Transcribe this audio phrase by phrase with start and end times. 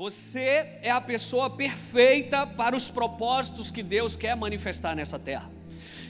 [0.00, 5.50] Você é a pessoa perfeita para os propósitos que Deus quer manifestar nessa terra.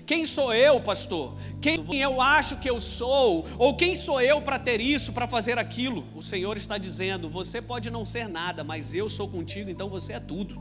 [0.07, 1.37] Quem sou eu, pastor?
[1.61, 3.49] Quem eu acho que eu sou?
[3.59, 6.07] Ou quem sou eu para ter isso, para fazer aquilo?
[6.15, 10.13] O Senhor está dizendo: você pode não ser nada, mas eu sou contigo, então você
[10.13, 10.57] é tudo.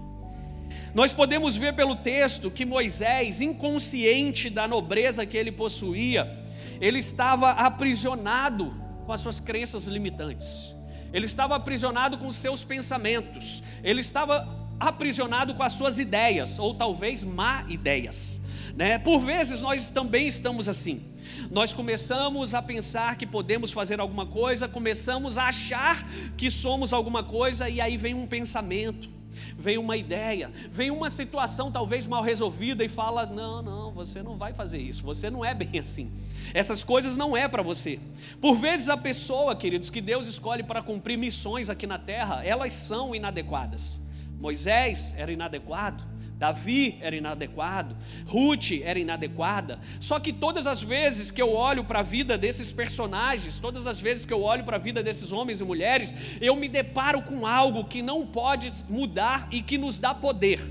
[0.95, 6.43] Nós podemos ver pelo texto que Moisés, inconsciente da nobreza que ele possuía,
[6.81, 8.73] ele estava aprisionado
[9.05, 10.78] com as suas crenças limitantes.
[11.13, 13.63] Ele estava aprisionado com os seus pensamentos.
[13.83, 14.47] Ele estava
[14.79, 18.39] aprisionado com as suas ideias, ou talvez má ideias.
[18.75, 18.97] Né?
[18.97, 21.03] Por vezes nós também estamos assim.
[21.51, 26.07] Nós começamos a pensar que podemos fazer alguma coisa, começamos a achar
[26.37, 29.09] que somos alguma coisa, e aí vem um pensamento,
[29.57, 34.37] vem uma ideia, vem uma situação talvez mal resolvida e fala: não, não, você não
[34.37, 36.11] vai fazer isso, você não é bem assim.
[36.53, 37.99] Essas coisas não é para você.
[38.41, 42.73] Por vezes a pessoa, queridos, que Deus escolhe para cumprir missões aqui na terra, elas
[42.73, 43.99] são inadequadas.
[44.39, 46.03] Moisés era inadequado,
[46.39, 49.77] Davi era inadequado, Ruth era inadequada.
[49.99, 53.99] Só que todas as vezes que eu olho para a vida desses personagens, todas as
[53.99, 57.45] vezes que eu olho para a vida desses homens e mulheres, eu me deparo com
[57.45, 60.61] algo que não pode mudar e que nos dá poder,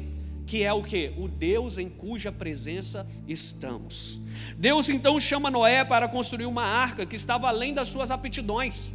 [0.46, 1.12] que é o que?
[1.18, 4.18] O Deus em cuja presença estamos.
[4.56, 8.90] Deus então chama Noé para construir uma arca que estava além das suas aptidões.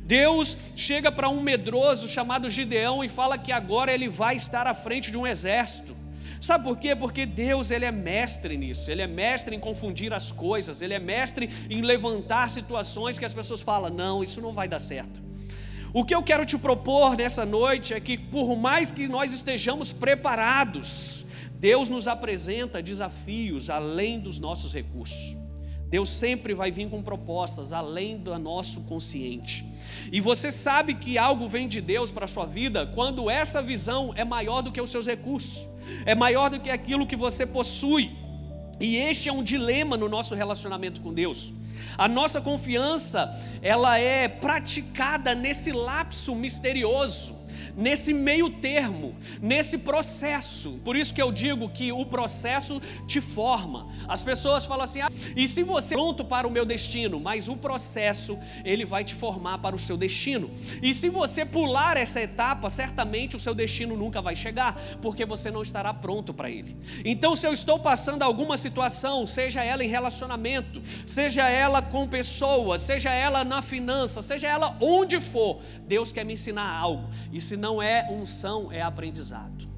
[0.00, 4.74] Deus chega para um medroso chamado Gideão e fala que agora ele vai estar à
[4.74, 5.96] frente de um exército.
[6.40, 6.96] Sabe por quê?
[6.96, 8.90] Porque Deus ele é mestre nisso.
[8.90, 10.82] Ele é mestre em confundir as coisas.
[10.82, 14.80] Ele é mestre em levantar situações que as pessoas falam: não, isso não vai dar
[14.80, 15.22] certo.
[15.94, 19.92] O que eu quero te propor nessa noite é que, por mais que nós estejamos
[19.92, 21.24] preparados,
[21.60, 25.36] Deus nos apresenta desafios além dos nossos recursos.
[25.92, 29.62] Deus sempre vai vir com propostas além do nosso consciente.
[30.10, 34.10] E você sabe que algo vem de Deus para a sua vida quando essa visão
[34.16, 35.68] é maior do que os seus recursos,
[36.06, 38.10] é maior do que aquilo que você possui.
[38.80, 41.52] E este é um dilema no nosso relacionamento com Deus.
[41.98, 47.41] A nossa confiança, ela é praticada nesse lapso misterioso
[47.76, 50.72] nesse meio termo, nesse processo.
[50.84, 53.88] Por isso que eu digo que o processo te forma.
[54.08, 57.48] As pessoas falam assim: ah, e se você é pronto para o meu destino, mas
[57.48, 60.50] o processo ele vai te formar para o seu destino.
[60.82, 65.50] E se você pular essa etapa, certamente o seu destino nunca vai chegar, porque você
[65.50, 66.76] não estará pronto para ele.
[67.04, 72.82] Então, se eu estou passando alguma situação, seja ela em relacionamento, seja ela com pessoas,
[72.82, 77.08] seja ela na finança, seja ela onde for, Deus quer me ensinar algo.
[77.32, 79.70] E se não é unção, é aprendizado.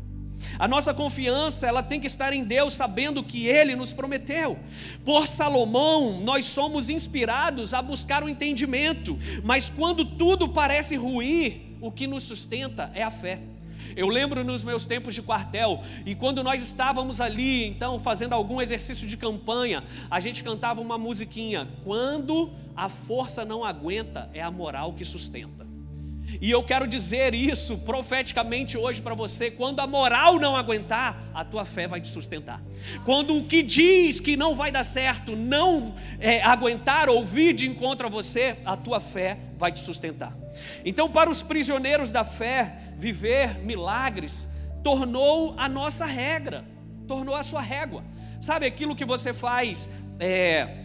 [0.59, 4.59] A nossa confiança, ela tem que estar em Deus, sabendo que Ele nos prometeu.
[5.05, 11.93] Por Salomão, nós somos inspirados a buscar o entendimento, mas quando tudo parece ruir, o
[11.93, 13.43] que nos sustenta é a fé.
[13.95, 18.63] Eu lembro nos meus tempos de quartel, e quando nós estávamos ali, então, fazendo algum
[18.63, 24.51] exercício de campanha, a gente cantava uma musiquinha: Quando a força não aguenta, é a
[24.51, 25.74] moral que sustenta.
[26.41, 31.45] E eu quero dizer isso profeticamente hoje para você: quando a moral não aguentar, a
[31.45, 32.63] tua fé vai te sustentar.
[33.05, 38.07] Quando o que diz que não vai dar certo não é, aguentar ouvir de encontro
[38.07, 40.37] a você, a tua fé vai te sustentar.
[40.85, 44.49] Então, para os prisioneiros da fé, viver milagres
[44.83, 46.65] tornou a nossa regra,
[47.09, 48.05] tornou a sua régua.
[48.41, 49.89] Sabe aquilo que você faz?
[50.21, 50.84] É,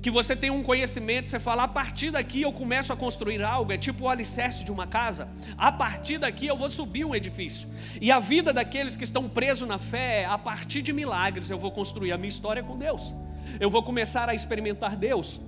[0.00, 3.72] que você tem um conhecimento, você fala, a partir daqui eu começo a construir algo,
[3.72, 7.68] é tipo o alicerce de uma casa, a partir daqui eu vou subir um edifício.
[8.00, 11.70] E a vida daqueles que estão presos na fé, a partir de milagres eu vou
[11.70, 13.12] construir a minha história com Deus.
[13.58, 15.40] Eu vou começar a experimentar Deus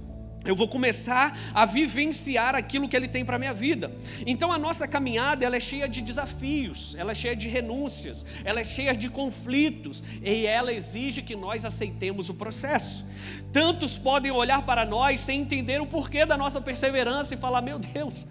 [0.45, 3.93] eu vou começar a vivenciar aquilo que Ele tem para a minha vida.
[4.27, 8.61] Então a nossa caminhada ela é cheia de desafios, ela é cheia de renúncias, ela
[8.61, 13.05] é cheia de conflitos e ela exige que nós aceitemos o processo.
[13.53, 17.79] Tantos podem olhar para nós sem entender o porquê da nossa perseverança e falar: meu
[17.79, 18.27] Deus,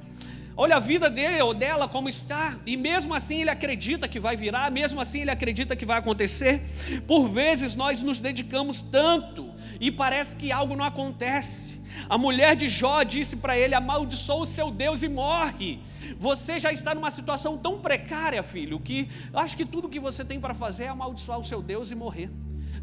[0.57, 4.35] olha a vida dele ou dela como está, e mesmo assim ele acredita que vai
[4.35, 6.62] virar, mesmo assim ele acredita que vai acontecer.
[7.05, 11.69] Por vezes nós nos dedicamos tanto e parece que algo não acontece.
[12.09, 15.79] A mulher de Jó disse para ele: amaldiçoa o seu Deus e morre.
[16.17, 20.39] Você já está numa situação tão precária, filho, que acho que tudo que você tem
[20.39, 22.31] para fazer é amaldiçoar o seu Deus e morrer.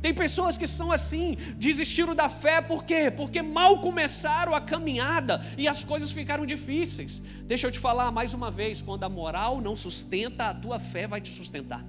[0.01, 3.11] Tem pessoas que são assim, desistiram da fé, por quê?
[3.11, 7.21] Porque mal começaram a caminhada e as coisas ficaram difíceis.
[7.43, 11.09] Deixa eu te falar mais uma vez: quando a moral não sustenta, a tua fé
[11.09, 11.85] vai te sustentar.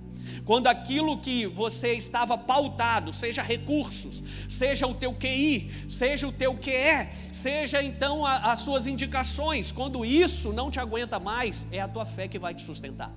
[0.45, 6.55] Quando aquilo que você estava pautado, seja recursos, seja o teu QI, seja o teu
[6.55, 11.87] QE, seja então a, as suas indicações, quando isso não te aguenta mais, é a
[11.87, 13.11] tua fé que vai te sustentar.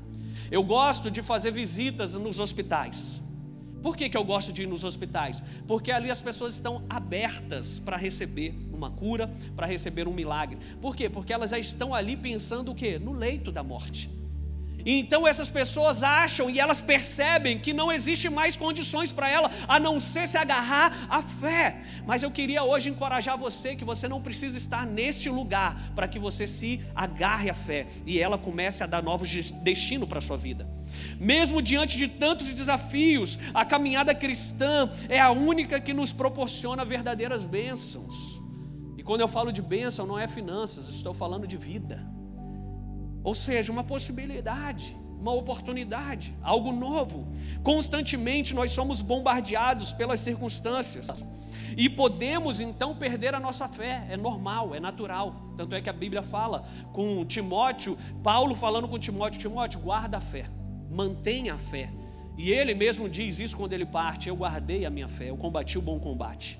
[0.50, 3.20] Eu gosto de fazer visitas nos hospitais.
[3.82, 5.42] Por que, que eu gosto de ir nos hospitais?
[5.66, 10.58] Porque ali as pessoas estão abertas para receber uma cura, para receber um milagre.
[10.80, 11.08] Por quê?
[11.08, 12.98] Porque elas já estão ali pensando o quê?
[12.98, 14.10] No leito da morte.
[14.84, 19.78] Então essas pessoas acham e elas percebem que não existe mais condições para ela a
[19.78, 21.82] não ser se agarrar à fé.
[22.06, 26.18] Mas eu queria hoje encorajar você que você não precisa estar neste lugar para que
[26.18, 30.36] você se agarre à fé e ela comece a dar novos destino para a sua
[30.36, 30.68] vida.
[31.18, 37.44] Mesmo diante de tantos desafios, a caminhada cristã é a única que nos proporciona verdadeiras
[37.44, 38.40] bênçãos.
[38.96, 42.19] E quando eu falo de bênção, não é finanças, estou falando de vida.
[43.22, 47.26] Ou seja, uma possibilidade, uma oportunidade, algo novo.
[47.62, 51.08] Constantemente nós somos bombardeados pelas circunstâncias.
[51.76, 55.34] E podemos então perder a nossa fé, é normal, é natural.
[55.56, 60.20] Tanto é que a Bíblia fala com Timóteo, Paulo falando com Timóteo: Timóteo, guarda a
[60.20, 60.46] fé,
[60.90, 61.90] mantenha a fé.
[62.36, 65.78] E ele mesmo diz isso quando ele parte: Eu guardei a minha fé, eu combati
[65.78, 66.58] o bom combate.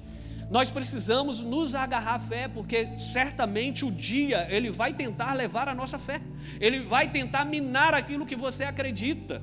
[0.51, 5.75] Nós precisamos nos agarrar à fé, porque certamente o dia ele vai tentar levar a
[5.75, 6.21] nossa fé,
[6.61, 9.41] ele vai tentar minar aquilo que você acredita.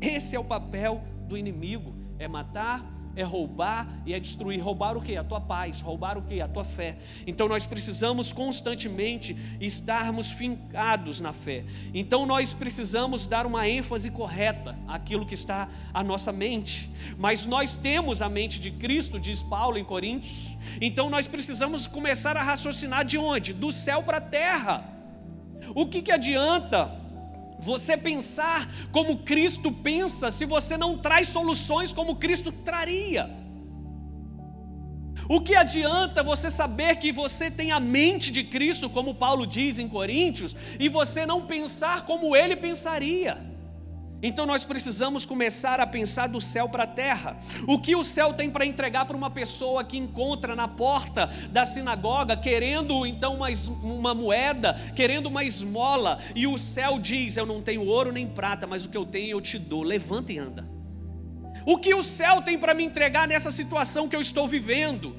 [0.00, 2.84] Esse é o papel do inimigo: é matar,
[3.16, 4.60] é roubar e é destruir.
[4.60, 5.16] Roubar o que?
[5.16, 6.40] A tua paz, roubar o que?
[6.40, 6.96] A tua fé.
[7.26, 11.64] Então nós precisamos constantemente estarmos fincados na fé.
[11.92, 16.90] Então nós precisamos dar uma ênfase correta àquilo que está à nossa mente.
[17.18, 20.56] Mas nós temos a mente de Cristo, diz Paulo em Coríntios.
[20.80, 23.52] Então nós precisamos começar a raciocinar de onde?
[23.52, 24.90] Do céu para a terra.
[25.74, 27.03] O que, que adianta?
[27.64, 33.30] Você pensar como Cristo pensa se você não traz soluções como Cristo traria?
[35.28, 39.78] O que adianta você saber que você tem a mente de Cristo, como Paulo diz
[39.78, 43.53] em Coríntios, e você não pensar como ele pensaria?
[44.22, 47.36] Então nós precisamos começar a pensar do céu para a terra.
[47.66, 51.64] O que o céu tem para entregar para uma pessoa que encontra na porta da
[51.64, 53.48] sinagoga, querendo então uma,
[53.82, 58.66] uma moeda, querendo uma esmola, e o céu diz: Eu não tenho ouro nem prata,
[58.66, 59.82] mas o que eu tenho eu te dou.
[59.82, 60.68] Levanta e anda.
[61.66, 65.16] O que o céu tem para me entregar nessa situação que eu estou vivendo?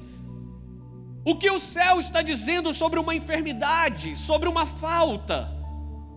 [1.24, 5.55] O que o céu está dizendo sobre uma enfermidade, sobre uma falta?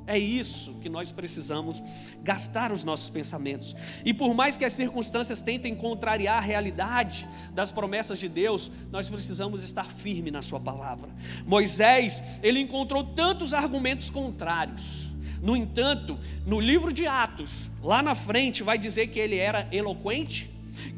[0.09, 1.83] É isso que nós precisamos
[2.23, 3.75] gastar os nossos pensamentos.
[4.03, 9.07] E por mais que as circunstâncias tentem contrariar a realidade das promessas de Deus, nós
[9.07, 11.11] precisamos estar firme na Sua palavra.
[11.45, 15.13] Moisés, ele encontrou tantos argumentos contrários.
[15.44, 20.50] No entanto, no livro de Atos, lá na frente, vai dizer que ele era eloquente,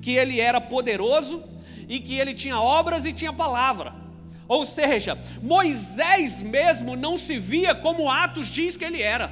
[0.02, 1.44] que ele era poderoso
[1.86, 3.94] e que ele tinha obras e tinha palavra.
[4.52, 9.32] Ou seja, Moisés mesmo não se via como Atos diz que ele era.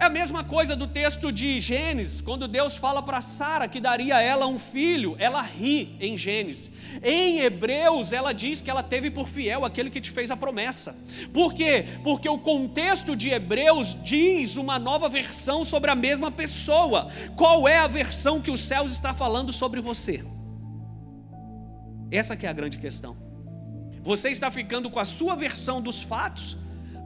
[0.00, 4.16] É a mesma coisa do texto de Gênesis, quando Deus fala para Sara que daria
[4.16, 6.72] a ela um filho, ela ri em Gênesis.
[7.04, 10.96] Em Hebreus, ela diz que ela teve por fiel aquele que te fez a promessa.
[11.32, 11.84] Por quê?
[12.02, 17.12] Porque o contexto de Hebreus diz uma nova versão sobre a mesma pessoa.
[17.36, 20.24] Qual é a versão que os céus está falando sobre você?
[22.10, 23.27] Essa que é a grande questão.
[24.08, 26.56] Você está ficando com a sua versão dos fatos,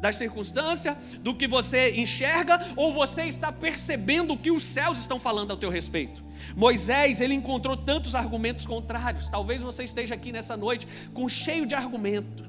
[0.00, 5.18] das circunstâncias, do que você enxerga, ou você está percebendo o que os céus estão
[5.18, 6.22] falando ao teu respeito?
[6.54, 9.28] Moisés, ele encontrou tantos argumentos contrários.
[9.28, 12.48] Talvez você esteja aqui nessa noite com cheio de argumento.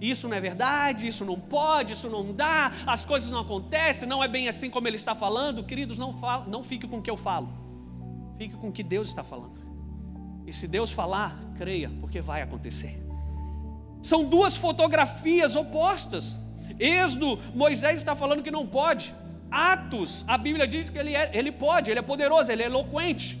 [0.00, 4.22] Isso não é verdade, isso não pode, isso não dá, as coisas não acontecem, não
[4.22, 5.64] é bem assim como ele está falando.
[5.64, 7.48] Queridos, não, fala, não fique com o que eu falo,
[8.38, 9.58] fique com o que Deus está falando.
[10.46, 13.07] E se Deus falar, creia, porque vai acontecer.
[14.02, 16.38] São duas fotografias opostas.
[16.78, 19.14] Êxodo, Moisés está falando que não pode.
[19.50, 23.38] Atos, a Bíblia diz que ele, é, ele pode, ele é poderoso, ele é eloquente.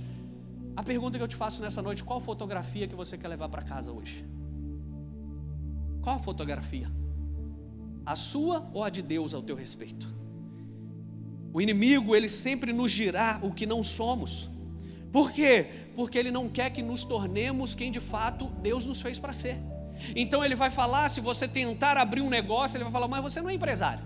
[0.76, 3.62] A pergunta que eu te faço nessa noite: qual fotografia que você quer levar para
[3.62, 4.24] casa hoje?
[6.00, 6.90] Qual a fotografia?
[8.06, 10.08] A sua ou a de Deus ao teu respeito?
[11.52, 14.48] O inimigo, ele sempre nos dirá o que não somos.
[15.12, 15.66] Por quê?
[15.96, 19.58] Porque ele não quer que nos tornemos quem de fato Deus nos fez para ser.
[20.14, 23.40] Então ele vai falar, se você tentar abrir um negócio, ele vai falar, mas você
[23.40, 24.04] não é empresário.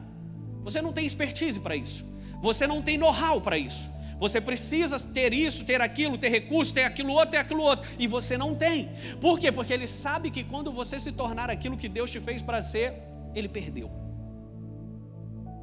[0.63, 2.05] Você não tem expertise para isso.
[2.41, 3.91] Você não tem know-how para isso.
[4.19, 7.89] Você precisa ter isso, ter aquilo, ter recurso, ter aquilo outro, ter aquilo outro.
[7.99, 8.91] E você não tem.
[9.21, 9.51] Por quê?
[9.51, 12.95] Porque ele sabe que quando você se tornar aquilo que Deus te fez para ser,
[13.35, 13.91] ele perdeu.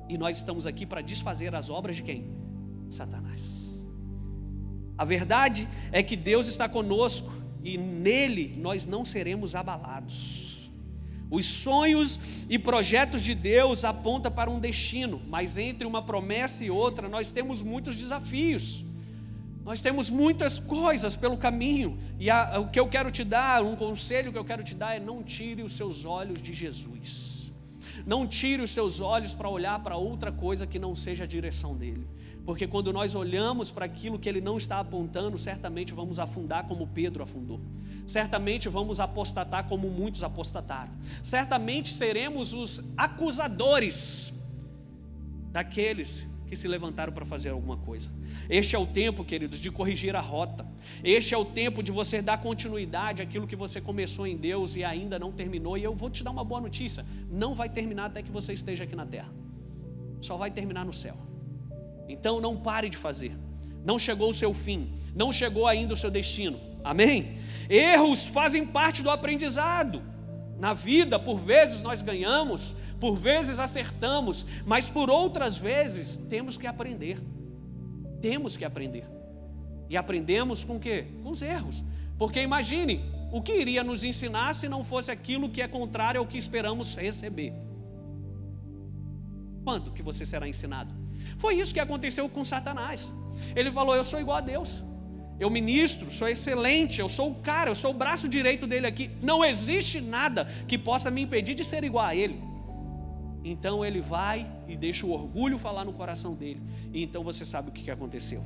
[0.10, 2.30] E nós estamos aqui para desfazer as obras de quem?
[2.90, 3.86] Satanás.
[4.98, 7.32] A verdade é que Deus está conosco
[7.64, 10.70] e nele nós não seremos abalados.
[11.32, 16.72] Os sonhos e projetos de Deus apontam para um destino, mas entre uma promessa e
[16.72, 18.84] outra nós temos muitos desafios.
[19.64, 23.76] Nós temos muitas coisas pelo caminho, e a, o que eu quero te dar, um
[23.76, 27.52] conselho que eu quero te dar é não tire os seus olhos de Jesus.
[28.06, 31.76] Não tire os seus olhos para olhar para outra coisa que não seja a direção
[31.76, 32.08] dele.
[32.46, 36.88] Porque quando nós olhamos para aquilo que ele não está apontando, certamente vamos afundar como
[36.88, 37.60] Pedro afundou.
[38.06, 40.92] Certamente vamos apostatar como muitos apostataram.
[41.22, 44.34] Certamente seremos os acusadores
[45.52, 48.12] daqueles que se levantaram para fazer alguma coisa.
[48.50, 50.66] Este é o tempo, queridos, de corrigir a rota.
[51.04, 54.84] Este é o tempo de você dar continuidade àquilo que você começou em Deus e
[54.84, 55.78] ainda não terminou.
[55.78, 58.84] E eu vou te dar uma boa notícia: não vai terminar até que você esteja
[58.86, 59.32] aqui na terra.
[60.20, 61.16] Só vai terminar no céu.
[62.10, 63.32] Então não pare de fazer.
[63.86, 66.60] Não chegou o seu fim, não chegou ainda o seu destino.
[66.84, 67.38] Amém?
[67.70, 70.02] Erros fazem parte do aprendizado.
[70.58, 76.68] Na vida, por vezes nós ganhamos, por vezes acertamos, mas por outras vezes temos que
[76.68, 77.22] aprender.
[78.20, 79.06] Temos que aprender.
[79.90, 81.06] E aprendemos com o quê?
[81.24, 81.84] Com os erros.
[82.18, 83.02] Porque imagine,
[83.32, 86.96] o que iria nos ensinar se não fosse aquilo que é contrário ao que esperamos
[86.96, 87.54] receber?
[89.64, 90.99] Quando que você será ensinado?
[91.40, 93.12] Foi isso que aconteceu com Satanás.
[93.56, 94.84] Ele falou: Eu sou igual a Deus.
[95.40, 99.10] Eu ministro, sou excelente, eu sou o cara, eu sou o braço direito dele aqui.
[99.22, 102.38] Não existe nada que possa me impedir de ser igual a ele.
[103.42, 106.62] Então ele vai e deixa o orgulho falar no coração dele.
[106.94, 108.44] E então você sabe o que aconteceu.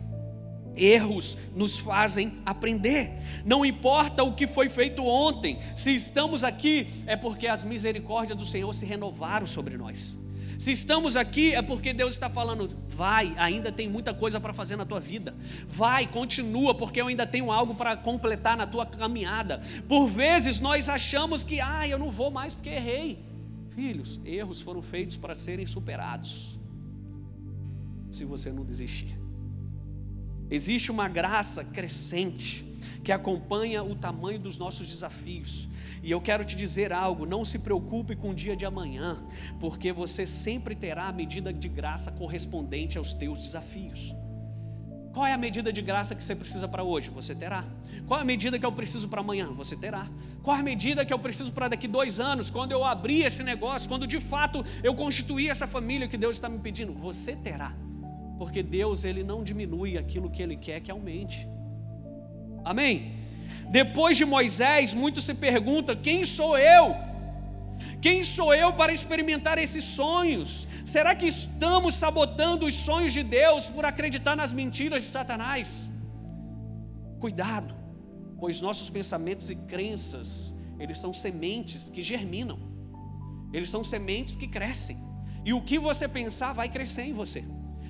[0.76, 3.10] Erros nos fazem aprender.
[3.44, 8.46] Não importa o que foi feito ontem, se estamos aqui, é porque as misericórdias do
[8.46, 10.16] Senhor se renovaram sobre nós.
[10.58, 14.76] Se estamos aqui é porque Deus está falando, vai, ainda tem muita coisa para fazer
[14.76, 15.36] na tua vida.
[15.68, 19.62] Vai, continua, porque eu ainda tenho algo para completar na tua caminhada.
[19.88, 23.24] Por vezes nós achamos que, ah, eu não vou mais porque errei.
[23.72, 26.60] Filhos, erros foram feitos para serem superados.
[28.12, 29.23] Se você não desistir.
[30.50, 32.66] Existe uma graça crescente
[33.04, 35.68] que acompanha o tamanho dos nossos desafios.
[36.02, 39.24] E eu quero te dizer algo: não se preocupe com o dia de amanhã,
[39.60, 44.14] porque você sempre terá a medida de graça correspondente aos teus desafios.
[45.14, 47.12] Qual é a medida de graça que você precisa para hoje?
[47.12, 47.64] Você terá.
[48.08, 49.46] Qual é a medida que eu preciso para amanhã?
[49.54, 50.10] Você terá.
[50.42, 53.44] Qual é a medida que eu preciso para daqui dois anos, quando eu abrir esse
[53.44, 56.94] negócio, quando de fato eu constituir essa família que Deus está me pedindo?
[56.94, 57.76] Você terá.
[58.38, 61.48] Porque Deus, Ele não diminui aquilo que Ele quer que aumente.
[62.64, 63.24] Amém?
[63.70, 66.96] Depois de Moisés, muitos se perguntam: quem sou eu?
[68.02, 70.68] Quem sou eu para experimentar esses sonhos?
[70.86, 75.90] Será que estamos sabotando os sonhos de Deus por acreditar nas mentiras de Satanás?
[77.20, 77.74] Cuidado,
[78.40, 82.60] pois nossos pensamentos e crenças, eles são sementes que germinam.
[83.54, 84.98] Eles são sementes que crescem.
[85.46, 87.44] E o que você pensar vai crescer em você.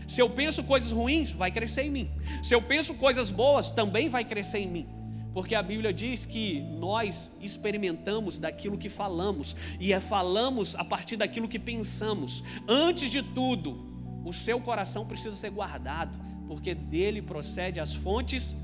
[0.08, 2.12] Se eu penso coisas ruins, vai crescer em mim.
[2.42, 4.88] Se eu penso coisas boas, também vai crescer em mim.
[5.34, 11.18] Porque a Bíblia diz que nós experimentamos daquilo que falamos, e é falamos a partir
[11.18, 12.44] daquilo que pensamos.
[12.68, 16.18] Antes de tudo, o seu coração precisa ser guardado,
[16.48, 18.56] porque dele procede as fontes.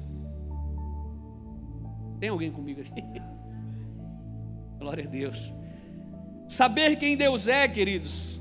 [2.20, 3.02] Tem alguém comigo aqui?
[4.78, 5.52] Glória a Deus.
[6.48, 8.40] Saber quem Deus é, queridos,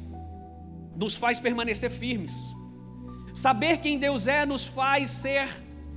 [0.97, 2.58] nos faz permanecer firmes.
[3.33, 5.49] Saber quem Deus é nos faz ser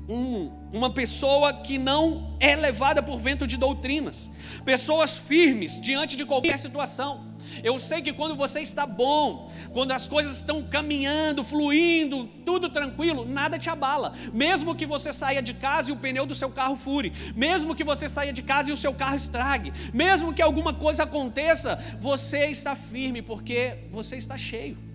[0.08, 4.30] um, uma pessoa que não é levada por vento de doutrinas,
[4.66, 7.32] pessoas firmes diante de qualquer situação.
[7.64, 13.26] Eu sei que quando você está bom, quando as coisas estão caminhando, fluindo, tudo tranquilo,
[13.26, 14.14] nada te abala.
[14.34, 17.84] Mesmo que você saia de casa e o pneu do seu carro fure, mesmo que
[17.84, 22.48] você saia de casa e o seu carro estrague, mesmo que alguma coisa aconteça, você
[22.48, 24.91] está firme porque você está cheio.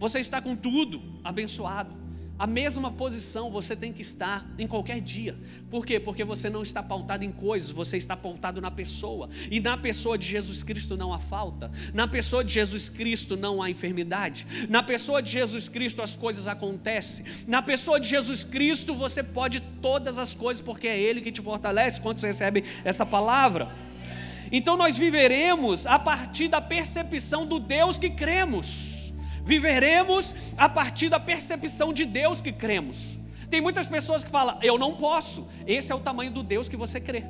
[0.00, 2.00] Você está com tudo abençoado.
[2.38, 5.36] A mesma posição você tem que estar em qualquer dia.
[5.70, 6.00] Por quê?
[6.00, 9.28] Porque você não está pautado em coisas, você está pautado na pessoa.
[9.50, 11.70] E na pessoa de Jesus Cristo não há falta.
[11.92, 14.46] Na pessoa de Jesus Cristo não há enfermidade.
[14.70, 17.26] Na pessoa de Jesus Cristo as coisas acontecem.
[17.46, 21.42] Na pessoa de Jesus Cristo você pode todas as coisas, porque é Ele que te
[21.42, 22.00] fortalece.
[22.00, 23.68] Quantos recebem essa palavra?
[24.50, 28.89] Então nós viveremos a partir da percepção do Deus que cremos.
[29.44, 33.18] Viveremos a partir da percepção de Deus que cremos.
[33.48, 35.48] Tem muitas pessoas que falam, eu não posso.
[35.66, 37.24] Esse é o tamanho do Deus que você crê.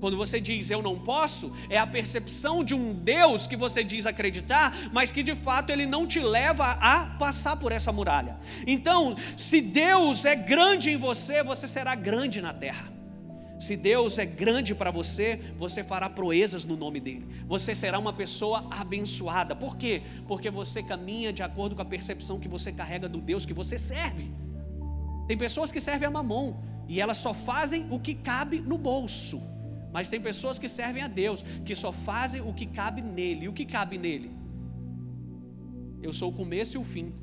[0.00, 4.04] Quando você diz eu não posso, é a percepção de um Deus que você diz
[4.04, 8.36] acreditar, mas que de fato ele não te leva a passar por essa muralha.
[8.66, 12.93] Então, se Deus é grande em você, você será grande na terra.
[13.58, 17.26] Se Deus é grande para você, você fará proezas no nome dele.
[17.46, 19.54] Você será uma pessoa abençoada.
[19.54, 20.02] Por quê?
[20.26, 23.78] Porque você caminha de acordo com a percepção que você carrega do Deus que você
[23.78, 24.30] serve.
[25.28, 29.40] Tem pessoas que servem a mamão e elas só fazem o que cabe no bolso.
[29.92, 33.44] Mas tem pessoas que servem a Deus, que só fazem o que cabe nele.
[33.44, 34.30] E o que cabe nele?
[36.02, 37.14] Eu sou o começo e o fim.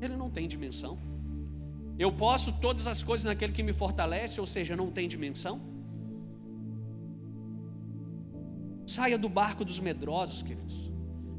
[0.00, 1.09] Ele não tem dimensão.
[2.04, 5.60] Eu posso todas as coisas naquele que me fortalece, ou seja, não tem dimensão.
[8.86, 10.76] Saia do barco dos medrosos, queridos.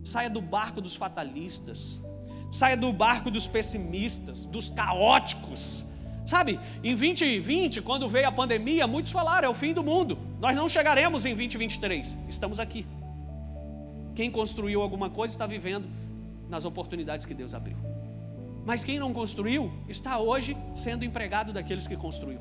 [0.04, 2.00] Saia do barco dos fatalistas.
[2.52, 5.84] Saia do barco dos pessimistas, dos caóticos.
[6.28, 10.16] Sabe, em 2020, quando veio a pandemia, muitos falaram: é o fim do mundo.
[10.40, 12.16] Nós não chegaremos em 2023.
[12.30, 12.86] Estamos aqui.
[14.14, 15.90] Quem construiu alguma coisa está vivendo
[16.48, 17.91] nas oportunidades que Deus abriu.
[18.66, 22.40] Mas quem não construiu está hoje sendo empregado daqueles que construiu.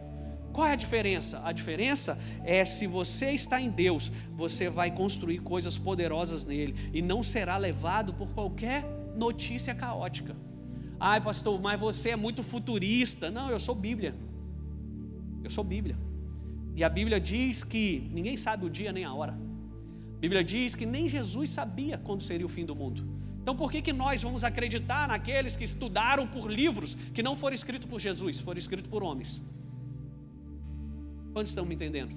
[0.53, 1.41] Qual é a diferença?
[1.45, 7.01] A diferença é se você está em Deus, você vai construir coisas poderosas nele e
[7.01, 8.85] não será levado por qualquer
[9.17, 10.37] notícia caótica.
[10.99, 13.31] Ai, pastor, mas você é muito futurista.
[13.31, 14.15] Não, eu sou Bíblia.
[15.43, 15.97] Eu sou Bíblia.
[16.75, 19.33] E a Bíblia diz que ninguém sabe o dia nem a hora.
[19.33, 23.07] A Bíblia diz que nem Jesus sabia quando seria o fim do mundo.
[23.43, 27.55] Então por que, que nós vamos acreditar naqueles que estudaram por livros que não foram
[27.55, 29.41] escritos por Jesus, foram escritos por homens?
[31.33, 32.15] Quantos estão me entendendo?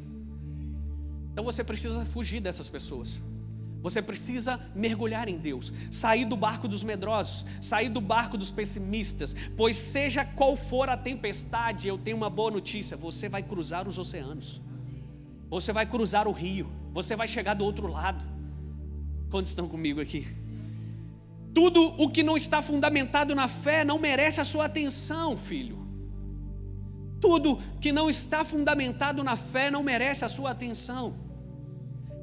[1.32, 3.22] Então você precisa fugir dessas pessoas.
[3.82, 9.36] Você precisa mergulhar em Deus, sair do barco dos medrosos, sair do barco dos pessimistas,
[9.58, 13.98] pois seja qual for a tempestade, eu tenho uma boa notícia: você vai cruzar os
[14.00, 14.62] oceanos,
[15.50, 18.24] você vai cruzar o rio, você vai chegar do outro lado.
[19.30, 20.43] Quantos estão comigo aqui?
[21.53, 25.77] Tudo o que não está fundamentado na fé não merece a sua atenção, filho.
[27.22, 31.15] Tudo que não está fundamentado na fé não merece a sua atenção.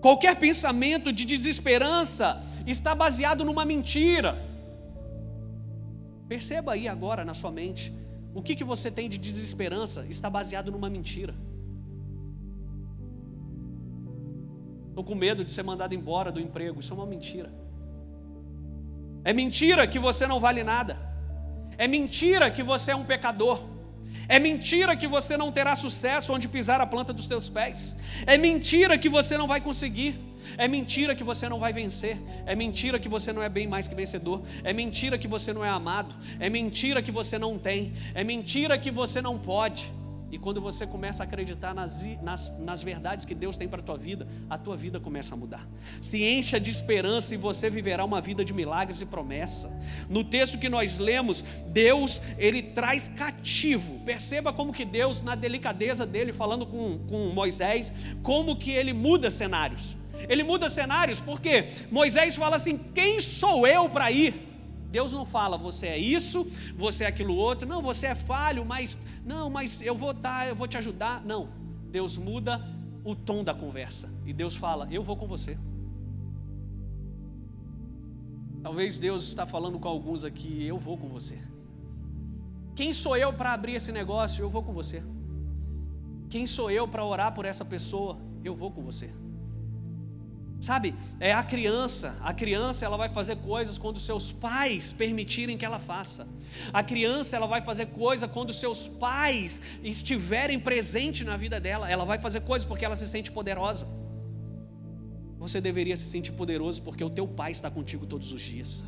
[0.00, 4.32] Qualquer pensamento de desesperança está baseado numa mentira.
[6.28, 7.94] Perceba aí agora na sua mente,
[8.34, 11.34] o que, que você tem de desesperança está baseado numa mentira.
[14.88, 17.52] Estou com medo de ser mandado embora do emprego, isso é uma mentira.
[19.24, 20.96] É mentira que você não vale nada.
[21.76, 23.60] É mentira que você é um pecador.
[24.28, 27.96] É mentira que você não terá sucesso onde pisar a planta dos teus pés.
[28.26, 30.14] É mentira que você não vai conseguir.
[30.56, 32.16] É mentira que você não vai vencer.
[32.46, 34.42] É mentira que você não é bem mais que vencedor.
[34.62, 36.14] É mentira que você não é amado.
[36.38, 37.92] É mentira que você não tem.
[38.14, 39.90] É mentira que você não pode.
[40.30, 43.82] E quando você começa a acreditar nas, nas, nas verdades que Deus tem para a
[43.82, 45.66] tua vida, a tua vida começa a mudar.
[46.00, 49.70] Se encha de esperança e você viverá uma vida de milagres e promessa.
[50.08, 53.98] No texto que nós lemos, Deus, ele traz cativo.
[54.04, 59.30] Perceba como que Deus, na delicadeza dele, falando com, com Moisés, como que ele muda
[59.30, 59.96] cenários.
[60.28, 64.49] Ele muda cenários porque Moisés fala assim: quem sou eu para ir?
[64.90, 68.98] Deus não fala, você é isso, você é aquilo outro, não, você é falho, mas
[69.24, 71.24] não, mas eu vou dar, eu vou te ajudar.
[71.24, 71.48] Não.
[71.90, 72.60] Deus muda
[73.04, 74.08] o tom da conversa.
[74.26, 75.56] E Deus fala, eu vou com você.
[78.62, 81.38] Talvez Deus está falando com alguns aqui, eu vou com você.
[82.74, 84.42] Quem sou eu para abrir esse negócio?
[84.42, 85.02] Eu vou com você.
[86.28, 88.18] Quem sou eu para orar por essa pessoa?
[88.44, 89.10] Eu vou com você.
[90.60, 92.14] Sabe, é a criança.
[92.20, 96.28] A criança ela vai fazer coisas quando seus pais permitirem que ela faça.
[96.72, 101.90] A criança ela vai fazer coisa quando seus pais estiverem presentes na vida dela.
[101.90, 103.88] Ela vai fazer coisas porque ela se sente poderosa.
[105.38, 108.84] Você deveria se sentir poderoso porque o teu pai está contigo todos os dias.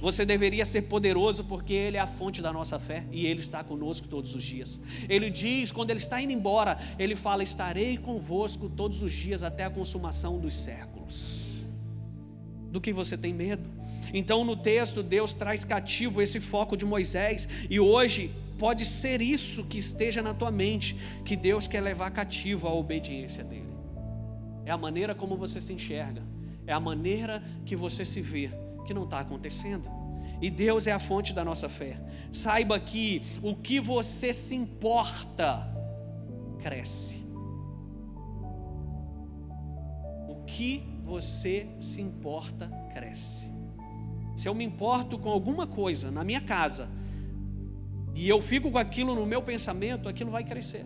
[0.00, 3.62] Você deveria ser poderoso porque Ele é a fonte da nossa fé e Ele está
[3.62, 4.80] conosco todos os dias.
[5.08, 9.64] Ele diz, quando Ele está indo embora, Ele fala: Estarei convosco todos os dias até
[9.64, 11.44] a consumação dos séculos.
[12.70, 13.70] Do que você tem medo?
[14.12, 19.64] Então, no texto, Deus traz cativo esse foco de Moisés, e hoje pode ser isso
[19.64, 23.74] que esteja na tua mente, que Deus quer levar cativo a obediência dEle.
[24.64, 26.22] É a maneira como você se enxerga,
[26.66, 28.50] é a maneira que você se vê
[28.84, 29.90] que não está acontecendo.
[30.40, 32.00] E Deus é a fonte da nossa fé.
[32.30, 35.66] Saiba que o que você se importa
[36.58, 37.24] cresce.
[40.28, 43.52] O que você se importa cresce.
[44.34, 46.88] Se eu me importo com alguma coisa na minha casa,
[48.14, 50.84] e eu fico com aquilo no meu pensamento, aquilo vai crescer.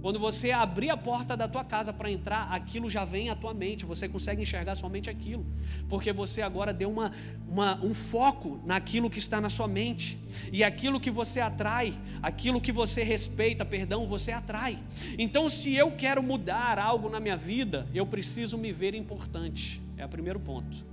[0.00, 3.52] Quando você abrir a porta da tua casa para entrar, aquilo já vem à tua
[3.52, 5.44] mente, você consegue enxergar somente aquilo,
[5.88, 7.12] porque você agora deu uma,
[7.46, 10.18] uma, um foco naquilo que está na sua mente,
[10.50, 14.78] e aquilo que você atrai, aquilo que você respeita, perdão, você atrai.
[15.18, 20.04] Então, se eu quero mudar algo na minha vida, eu preciso me ver importante, é
[20.06, 20.84] o primeiro ponto.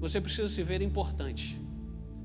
[0.00, 1.60] Você precisa se ver importante.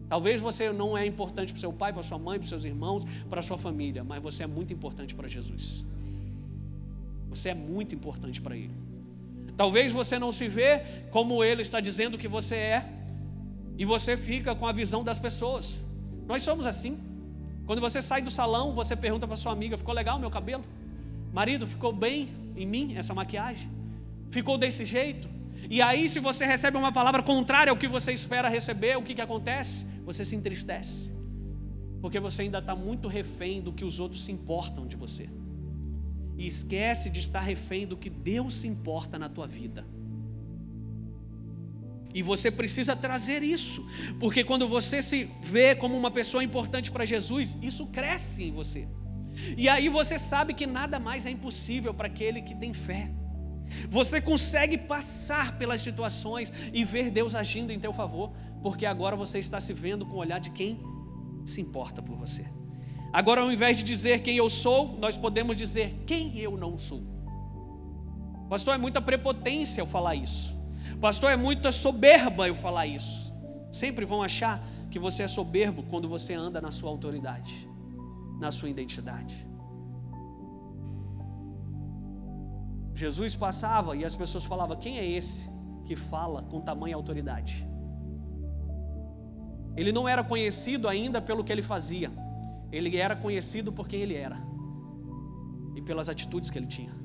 [0.08, 3.42] Talvez você não é importante para seu pai, para sua mãe, para seus irmãos, para
[3.42, 5.86] sua família, mas você é muito importante para Jesus.
[7.30, 8.74] Você é muito importante para Ele.
[9.58, 12.90] Talvez você não se vê como Ele está dizendo que você é,
[13.78, 15.84] e você fica com a visão das pessoas.
[16.28, 16.98] Nós somos assim.
[17.66, 20.64] Quando você sai do salão, você pergunta para sua amiga: ficou legal o meu cabelo?
[21.34, 23.70] Marido, ficou bem em mim essa maquiagem?
[24.30, 25.35] Ficou desse jeito?
[25.70, 29.16] E aí, se você recebe uma palavra contrária ao que você espera receber, o que,
[29.16, 29.86] que acontece?
[30.04, 31.12] Você se entristece,
[32.02, 35.30] porque você ainda está muito refém do que os outros se importam de você,
[36.38, 39.86] e esquece de estar refém do que Deus se importa na tua vida.
[42.14, 43.86] E você precisa trazer isso,
[44.20, 48.88] porque quando você se vê como uma pessoa importante para Jesus, isso cresce em você.
[49.58, 53.12] E aí você sabe que nada mais é impossível para aquele que tem fé.
[53.90, 59.40] Você consegue passar pelas situações e ver Deus agindo em teu favor, porque agora você
[59.40, 60.80] está se vendo com o olhar de quem
[61.46, 62.46] se importa por você.
[63.14, 67.02] Agora, ao invés de dizer quem eu sou, nós podemos dizer quem eu não sou.
[68.50, 70.56] Pastor, é muita prepotência eu falar isso.
[71.00, 73.34] Pastor, é muita soberba eu falar isso.
[73.72, 77.68] Sempre vão achar que você é soberbo quando você anda na sua autoridade,
[78.40, 79.48] na sua identidade.
[82.96, 85.48] Jesus passava e as pessoas falavam: quem é esse
[85.84, 87.68] que fala com tamanha autoridade?
[89.76, 92.10] Ele não era conhecido ainda pelo que ele fazia,
[92.72, 94.38] ele era conhecido por quem ele era
[95.76, 96.96] e pelas atitudes que ele tinha.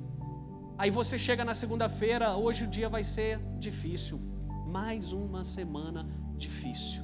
[0.78, 4.20] Aí você chega na segunda-feira, hoje o dia vai ser difícil,
[4.68, 7.02] mais uma semana difícil.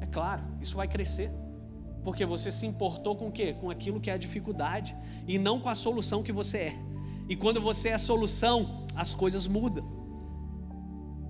[0.00, 1.30] É claro, isso vai crescer,
[2.02, 3.54] porque você se importou com o quê?
[3.60, 6.87] Com aquilo que é a dificuldade e não com a solução que você é.
[7.28, 9.86] E quando você é a solução, as coisas mudam.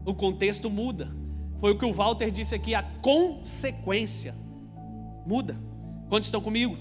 [0.07, 1.15] O contexto muda.
[1.61, 4.35] Foi o que o Walter disse aqui, a consequência
[5.27, 5.61] muda.
[6.09, 6.77] Quantos estão comigo?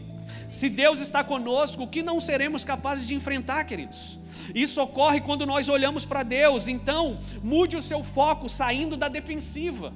[0.49, 4.19] Se Deus está conosco, o que não seremos capazes de enfrentar, queridos?
[4.53, 9.93] Isso ocorre quando nós olhamos para Deus, então mude o seu foco saindo da defensiva.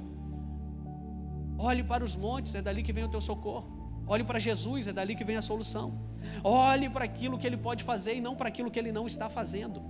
[1.58, 3.81] Olhe para os montes, é dali que vem o teu socorro.
[4.06, 6.12] Olhe para Jesus, é dali que vem a solução.
[6.42, 9.28] Olhe para aquilo que ele pode fazer e não para aquilo que ele não está
[9.28, 9.82] fazendo.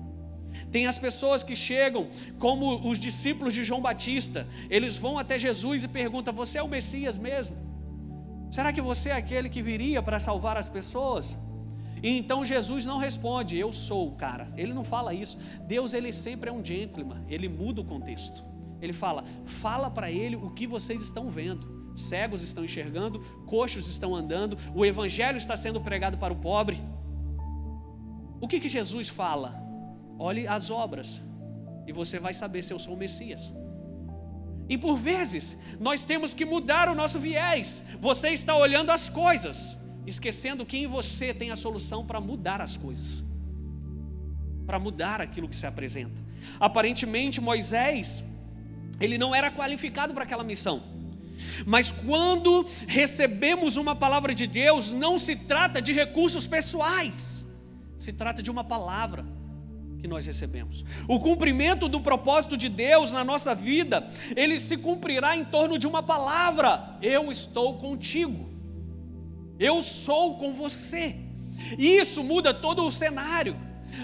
[0.70, 5.84] Tem as pessoas que chegam, como os discípulos de João Batista, eles vão até Jesus
[5.84, 7.56] e perguntam: Você é o Messias mesmo?
[8.50, 11.38] Será que você é aquele que viria para salvar as pessoas?
[12.02, 14.52] E então Jesus não responde: Eu sou o cara.
[14.56, 15.38] Ele não fala isso.
[15.66, 18.44] Deus, ele sempre é um gentleman, ele muda o contexto.
[18.80, 24.14] Ele fala: Fala para ele o que vocês estão vendo cegos estão enxergando, coxos estão
[24.14, 26.80] andando, o evangelho está sendo pregado para o pobre.
[28.40, 29.54] O que, que Jesus fala?
[30.18, 31.20] Olhe as obras
[31.86, 33.52] e você vai saber se eu sou o Messias.
[34.68, 37.82] E por vezes nós temos que mudar o nosso viés.
[38.00, 39.76] Você está olhando as coisas,
[40.06, 43.22] esquecendo que em você tem a solução para mudar as coisas,
[44.66, 46.20] para mudar aquilo que se apresenta.
[46.58, 48.24] Aparentemente Moisés,
[49.00, 50.91] ele não era qualificado para aquela missão.
[51.66, 57.46] Mas quando recebemos uma palavra de Deus, não se trata de recursos pessoais,
[57.96, 59.24] se trata de uma palavra
[60.00, 60.84] que nós recebemos.
[61.06, 65.86] O cumprimento do propósito de Deus na nossa vida, ele se cumprirá em torno de
[65.86, 68.50] uma palavra: Eu estou contigo,
[69.58, 71.16] eu sou com você.
[71.78, 73.56] Isso muda todo o cenário.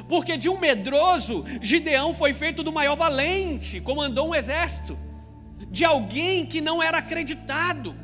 [0.07, 4.98] Porque de um medroso, Gideão foi feito do maior valente, comandou um exército
[5.71, 7.95] de alguém que não era acreditado,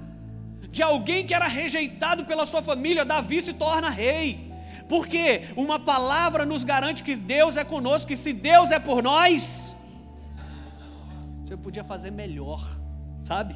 [0.70, 4.52] de alguém que era rejeitado pela sua família, Davi se torna rei.
[4.88, 9.74] Porque uma palavra nos garante que Deus é conosco, que se Deus é por nós,
[11.42, 12.62] você podia fazer melhor,
[13.22, 13.54] sabe?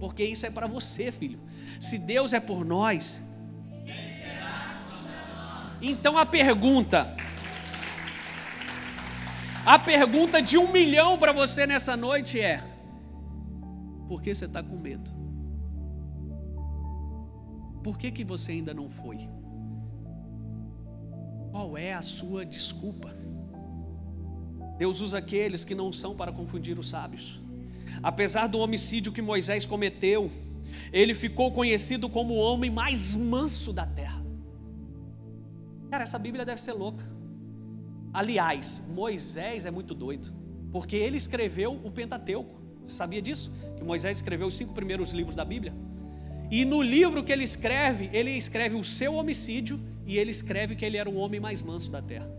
[0.00, 1.40] Porque isso é para você, filho.
[1.78, 3.20] Se Deus é por nós,
[5.80, 7.14] então a pergunta,
[9.64, 12.62] a pergunta de um milhão para você nessa noite é:
[14.08, 15.10] por que você está com medo?
[17.82, 19.28] Por que, que você ainda não foi?
[21.50, 23.14] Qual é a sua desculpa?
[24.76, 27.40] Deus usa aqueles que não são para confundir os sábios.
[28.02, 30.30] Apesar do homicídio que Moisés cometeu,
[30.92, 34.22] ele ficou conhecido como o homem mais manso da terra.
[35.90, 37.04] Cara, essa Bíblia deve ser louca.
[38.12, 40.32] Aliás, Moisés é muito doido,
[40.72, 42.65] porque ele escreveu o Pentateuco.
[42.86, 43.52] Você sabia disso?
[43.76, 45.74] Que Moisés escreveu os cinco primeiros livros da Bíblia?
[46.50, 50.84] E no livro que ele escreve, ele escreve o seu homicídio e ele escreve que
[50.84, 52.30] ele era o homem mais manso da terra.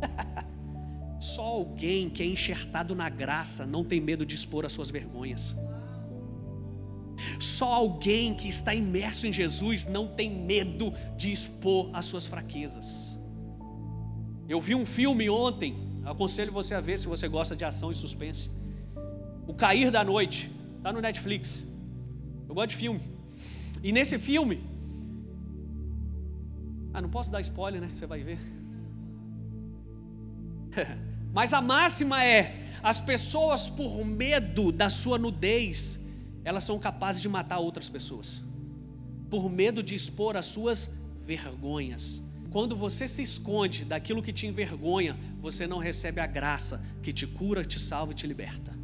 [1.18, 5.56] Só alguém que é enxertado na graça não tem medo de expor as suas vergonhas.
[7.38, 13.18] Só alguém que está imerso em Jesus não tem medo de expor as suas fraquezas.
[14.48, 17.94] Eu vi um filme ontem, aconselho você a ver se você gosta de ação e
[17.94, 18.50] suspense.
[19.50, 21.66] O Cair da Noite, está no Netflix.
[22.48, 23.00] Eu gosto de filme.
[23.82, 24.56] E nesse filme,
[26.94, 27.88] ah, não posso dar spoiler, né?
[27.92, 28.38] Você vai ver.
[31.34, 32.42] Mas a máxima é:
[32.80, 35.98] as pessoas, por medo da sua nudez,
[36.44, 38.44] elas são capazes de matar outras pessoas,
[39.28, 42.22] por medo de expor as suas vergonhas.
[42.50, 47.26] Quando você se esconde daquilo que te envergonha, você não recebe a graça que te
[47.26, 48.79] cura, te salva e te liberta.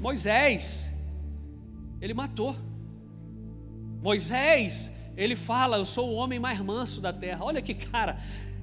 [0.00, 0.88] Moisés,
[2.00, 2.56] ele matou.
[4.02, 7.44] Moisés, ele fala: Eu sou o homem mais manso da terra.
[7.44, 8.18] Olha que cara,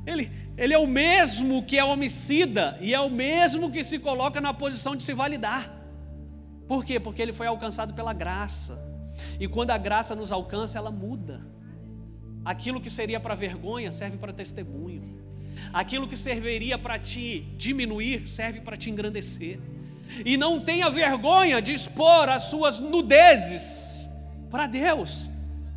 [0.05, 4.41] ele, ele é o mesmo que é homicida e é o mesmo que se coloca
[4.41, 5.71] na posição de se validar.
[6.67, 6.99] Por quê?
[6.99, 8.75] Porque ele foi alcançado pela graça.
[9.39, 11.45] E quando a graça nos alcança, ela muda.
[12.43, 15.17] Aquilo que seria para vergonha serve para testemunho.
[15.73, 19.59] Aquilo que serviria para te diminuir serve para te engrandecer.
[20.25, 24.07] E não tenha vergonha de expor as suas nudezes
[24.49, 25.29] para Deus,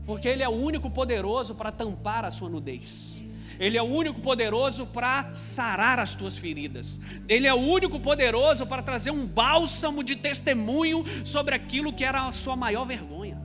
[0.06, 3.24] porque Ele é o único poderoso para tampar a sua nudez.
[3.58, 6.98] Ele é o único poderoso para sarar as tuas feridas.
[7.28, 12.26] Ele é o único poderoso para trazer um bálsamo de testemunho sobre aquilo que era
[12.26, 13.38] a sua maior vergonha.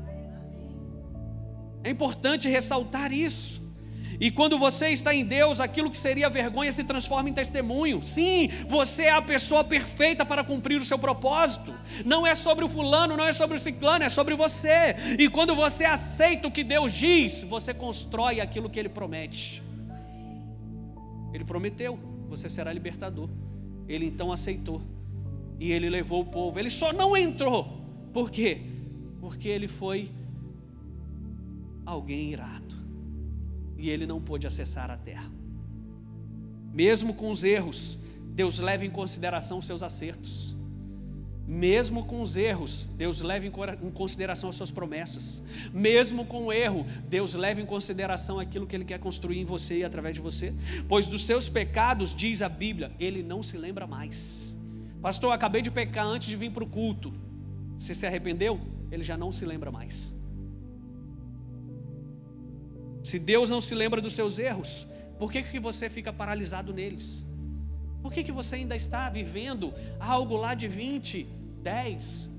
[1.83, 3.61] É importante ressaltar isso.
[4.19, 8.01] E quando você está em Deus, aquilo que seria vergonha se transforma em testemunho.
[8.01, 11.73] Sim, você é a pessoa perfeita para cumprir o seu propósito.
[12.05, 14.95] Não é sobre o fulano, não é sobre o ciclano, é sobre você.
[15.19, 19.61] E quando você aceita o que Deus diz, você constrói aquilo que Ele promete.
[21.33, 21.99] Ele prometeu:
[22.29, 23.29] você será libertador.
[23.87, 24.81] Ele então aceitou.
[25.59, 26.59] E ele levou o povo.
[26.59, 27.81] Ele só não entrou.
[28.11, 28.61] Por quê?
[29.21, 30.11] Porque ele foi
[31.85, 32.84] alguém irado
[33.77, 35.29] e ele não pôde acessar a terra.
[36.73, 37.97] Mesmo com os erros,
[38.33, 40.55] Deus leva em consideração os seus acertos.
[41.47, 45.43] Mesmo com os erros, Deus leva em consideração as suas promessas.
[45.71, 49.79] Mesmo com o erro, Deus leva em consideração aquilo que Ele quer construir em você
[49.79, 50.53] e através de você.
[50.87, 54.57] Pois dos seus pecados, diz a Bíblia, Ele não se lembra mais.
[55.01, 57.13] Pastor, acabei de pecar antes de vir para o culto.
[57.77, 58.59] Você se arrependeu?
[58.91, 60.14] Ele já não se lembra mais.
[63.05, 64.87] Se Deus não se lembra dos seus erros,
[65.19, 67.23] por que, que você fica paralisado neles?
[68.01, 71.27] Por que, que você ainda está vivendo algo lá de 20,
[71.61, 72.29] 10?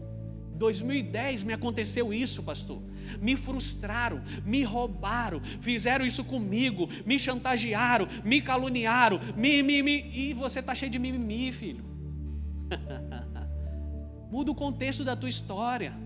[0.54, 2.82] 2010 me aconteceu isso, pastor.
[3.22, 10.34] Me frustraram, me roubaram, fizeram isso comigo, me chantagearam, me caluniaram, me, me, me, e
[10.34, 11.84] você está cheio de mimimi, filho.
[14.32, 15.96] Muda o contexto da tua história.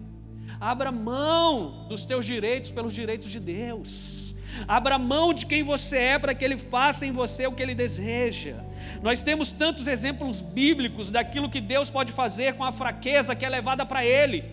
[0.61, 4.20] Abra mão dos teus direitos pelos direitos de Deus.
[4.67, 7.75] Abra mão de quem você é para que Ele faça em você o que Ele
[7.75, 8.57] deseja.
[9.03, 13.49] Nós temos tantos exemplos bíblicos daquilo que Deus pode fazer com a fraqueza que é
[13.49, 14.45] levada para Ele.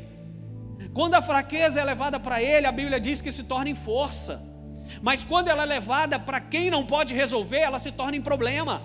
[0.93, 4.41] Quando a fraqueza é levada para Ele, a Bíblia diz que se torna em força.
[5.01, 8.81] Mas quando ela é levada para quem não pode resolver, ela se torna em problema.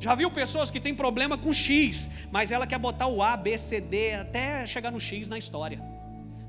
[0.00, 3.58] Já viu pessoas que têm problema com X, mas ela quer botar o A, B,
[3.58, 5.97] C, D até chegar no X na história.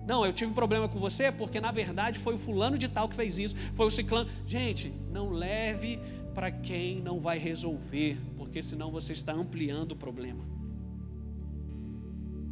[0.10, 3.08] Não, eu tive um problema com você porque na verdade foi o fulano de tal
[3.08, 4.28] que fez isso, foi o ciclano.
[4.48, 6.00] Gente, não leve
[6.34, 10.44] para quem não vai resolver, porque senão você está ampliando o problema.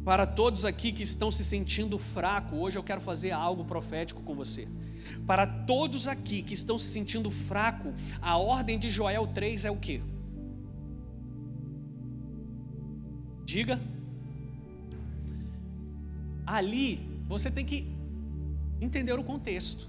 [0.04, 4.36] Para todos aqui que estão se sentindo fraco, hoje eu quero fazer algo profético com
[4.36, 4.68] você.
[5.26, 7.92] Para todos aqui que estão se sentindo fraco,
[8.22, 10.00] a ordem de Joel 3 é o que?
[13.44, 13.80] Diga.
[16.46, 17.86] Ali você tem que
[18.80, 19.86] entender o contexto.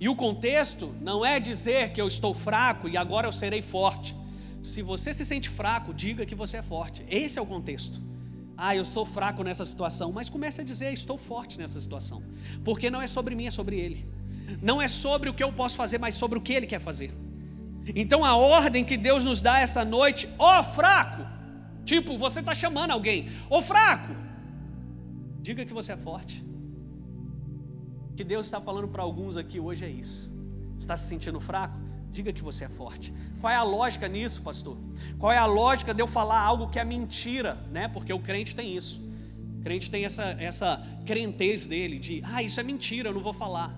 [0.00, 4.14] E o contexto não é dizer que eu estou fraco e agora eu serei forte.
[4.62, 7.04] Se você se sente fraco, diga que você é forte.
[7.08, 8.00] Esse é o contexto.
[8.56, 12.22] Ah, eu estou fraco nessa situação, mas comece a dizer, estou forte nessa situação.
[12.64, 14.06] Porque não é sobre mim, é sobre ele.
[14.60, 17.10] Não é sobre o que eu posso fazer, mas sobre o que ele quer fazer.
[17.94, 21.34] Então a ordem que Deus nos dá essa noite, ó oh, fraco,
[21.84, 24.14] Tipo, você está chamando alguém, ô fraco,
[25.40, 26.42] diga que você é forte.
[28.16, 30.32] Que Deus está falando para alguns aqui hoje é isso.
[30.78, 31.76] Está se sentindo fraco?
[32.12, 33.12] Diga que você é forte.
[33.40, 34.76] Qual é a lógica nisso, pastor?
[35.18, 37.88] Qual é a lógica de eu falar algo que é mentira, né?
[37.88, 39.02] Porque o crente tem isso.
[39.58, 43.34] O crente tem essa, essa crentez dele de, ah, isso é mentira, eu não vou
[43.34, 43.76] falar.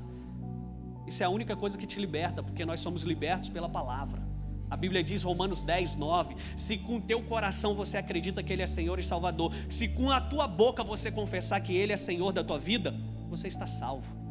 [1.07, 4.21] Isso é a única coisa que te liberta, porque nós somos libertos pela palavra.
[4.69, 8.67] A Bíblia diz, Romanos 10, 9: se com teu coração você acredita que Ele é
[8.67, 12.43] Senhor e Salvador, se com a tua boca você confessar que Ele é Senhor da
[12.43, 12.95] tua vida,
[13.31, 14.26] você está salvo.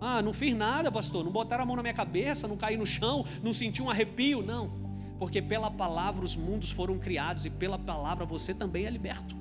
[0.00, 2.86] Ah, não fiz nada, pastor, não botaram a mão na minha cabeça, não caí no
[2.86, 4.72] chão, não senti um arrepio, não,
[5.18, 9.36] porque pela palavra os mundos foram criados e pela palavra você também é liberto.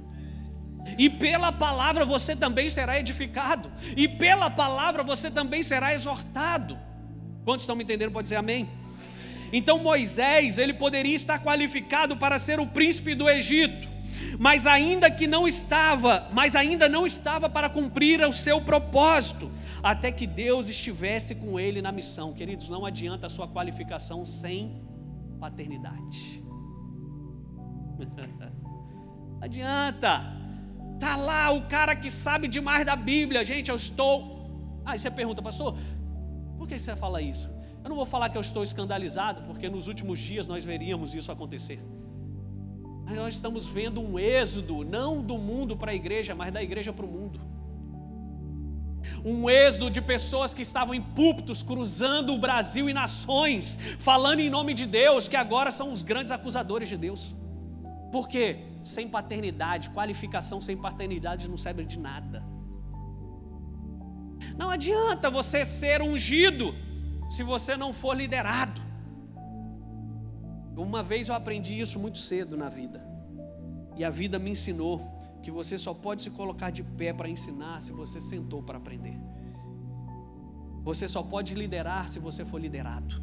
[0.98, 6.78] E pela palavra você também será edificado, e pela palavra você também será exortado.
[7.45, 8.12] Quantos estão me entendendo?
[8.12, 8.67] Pode dizer amém?
[9.54, 13.88] Então Moisés, ele poderia estar qualificado para ser o príncipe do Egito,
[14.38, 19.50] mas ainda que não estava, mas ainda não estava para cumprir o seu propósito,
[19.82, 22.34] até que Deus estivesse com ele na missão.
[22.34, 24.84] Queridos, não adianta a sua qualificação sem
[25.39, 26.44] paternidade.
[29.42, 30.38] adianta.
[31.00, 34.82] Tá lá o cara que sabe demais da Bíblia, gente, eu estou.
[34.86, 35.78] Aí você pergunta, pastor,
[36.58, 37.50] por que você fala isso?
[37.82, 41.32] Eu não vou falar que eu estou escandalizado, porque nos últimos dias nós veríamos isso
[41.32, 41.80] acontecer.
[43.06, 46.92] Mas nós estamos vendo um êxodo, não do mundo para a igreja, mas da igreja
[46.92, 47.39] para o mundo.
[49.24, 54.50] Um êxodo de pessoas que estavam em púlpitos, cruzando o Brasil e nações, falando em
[54.50, 57.36] nome de Deus, que agora são os grandes acusadores de Deus.
[58.12, 58.66] Por quê?
[58.84, 62.44] Sem paternidade, qualificação sem paternidade não serve de nada.
[64.58, 66.76] Não adianta você ser ungido
[67.30, 68.82] se você não for liderado.
[70.76, 73.06] Uma vez eu aprendi isso muito cedo na vida,
[73.98, 77.82] e a vida me ensinou que você só pode se colocar de pé para ensinar
[77.82, 79.17] se você sentou para aprender.
[80.84, 83.21] Você só pode liderar se você for liderado.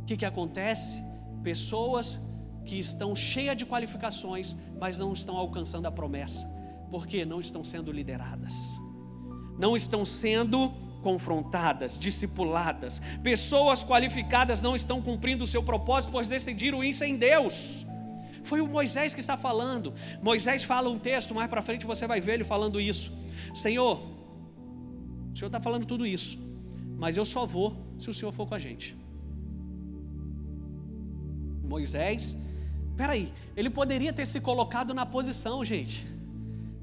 [0.00, 1.02] O que, que acontece?
[1.42, 2.18] Pessoas
[2.64, 6.46] que estão cheias de qualificações, mas não estão alcançando a promessa,
[6.90, 8.54] porque não estão sendo lideradas,
[9.58, 10.72] não estão sendo
[11.02, 13.00] confrontadas, discipuladas.
[13.22, 17.84] Pessoas qualificadas não estão cumprindo o seu propósito, pois decidiram isso em Deus.
[18.52, 19.94] Foi o Moisés que está falando.
[20.22, 23.10] Moisés fala um texto, mais para frente você vai ver ele falando isso.
[23.54, 23.94] Senhor,
[25.32, 26.38] o Senhor está falando tudo isso,
[26.98, 28.94] mas eu só vou se o Senhor for com a gente.
[31.74, 32.36] Moisés,
[32.94, 36.06] peraí, ele poderia ter se colocado na posição, gente.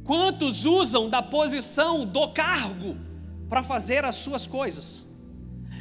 [0.04, 2.98] Quantos usam da posição do cargo?
[3.50, 5.06] para fazer as suas coisas.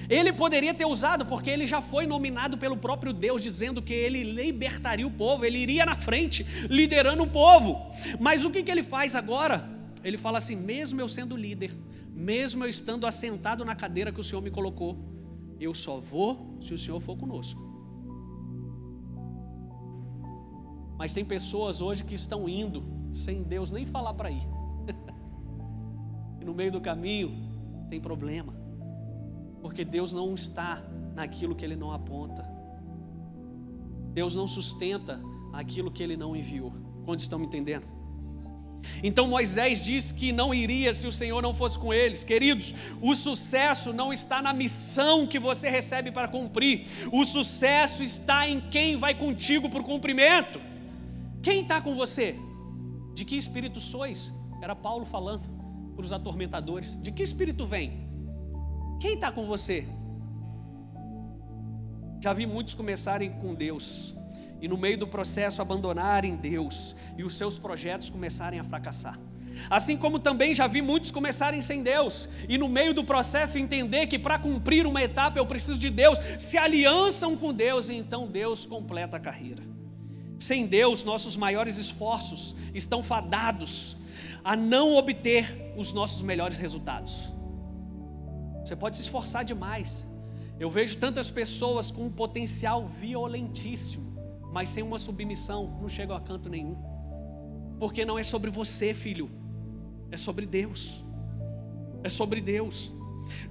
[0.09, 4.23] Ele poderia ter usado, porque ele já foi nominado pelo próprio Deus, dizendo que ele
[4.23, 7.91] libertaria o povo, ele iria na frente, liderando o povo.
[8.19, 9.69] Mas o que, que ele faz agora?
[10.03, 11.77] Ele fala assim: mesmo eu sendo líder,
[12.15, 14.99] mesmo eu estando assentado na cadeira que o Senhor me colocou,
[15.61, 17.69] eu só vou se o Senhor for conosco.
[20.97, 24.43] Mas tem pessoas hoje que estão indo sem Deus nem falar para ir.
[26.41, 27.31] e no meio do caminho,
[27.89, 28.53] tem problema,
[29.69, 30.83] porque Deus não está
[31.15, 32.43] naquilo que Ele não aponta,
[34.15, 35.21] Deus não sustenta
[35.53, 36.73] aquilo que Ele não enviou.
[37.05, 37.87] Quando estão me entendendo?
[39.03, 42.25] Então Moisés disse que não iria se o Senhor não fosse com eles.
[42.25, 48.49] Queridos, o sucesso não está na missão que você recebe para cumprir, o sucesso está
[48.49, 50.59] em quem vai contigo para o cumprimento.
[51.43, 52.37] Quem está com você?
[53.13, 54.33] De que espírito sois?
[54.63, 55.47] Era Paulo falando
[55.95, 58.08] para os atormentadores: de que espírito vem?
[59.01, 59.87] Quem está com você?
[62.21, 64.17] Já vi muitos começarem com Deus
[64.61, 69.17] e no meio do processo abandonarem Deus e os seus projetos começarem a fracassar.
[69.71, 74.09] Assim como também já vi muitos começarem sem Deus e no meio do processo entender
[74.09, 78.27] que para cumprir uma etapa eu preciso de Deus, se aliançam com Deus e então
[78.27, 79.63] Deus completa a carreira.
[80.41, 83.97] Sem Deus, nossos maiores esforços estão fadados
[84.43, 87.38] a não obter os nossos melhores resultados.
[88.69, 90.07] Você pode se esforçar demais.
[90.61, 94.15] Eu vejo tantas pessoas com um potencial violentíssimo,
[94.53, 96.77] mas sem uma submissão, não chegam a canto nenhum.
[97.79, 99.31] Porque não é sobre você, filho,
[100.11, 101.03] é sobre Deus.
[102.05, 102.93] É sobre Deus.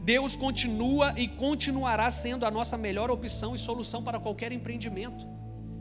[0.04, 5.26] Deus continua e continuará sendo a nossa melhor opção e solução para qualquer empreendimento.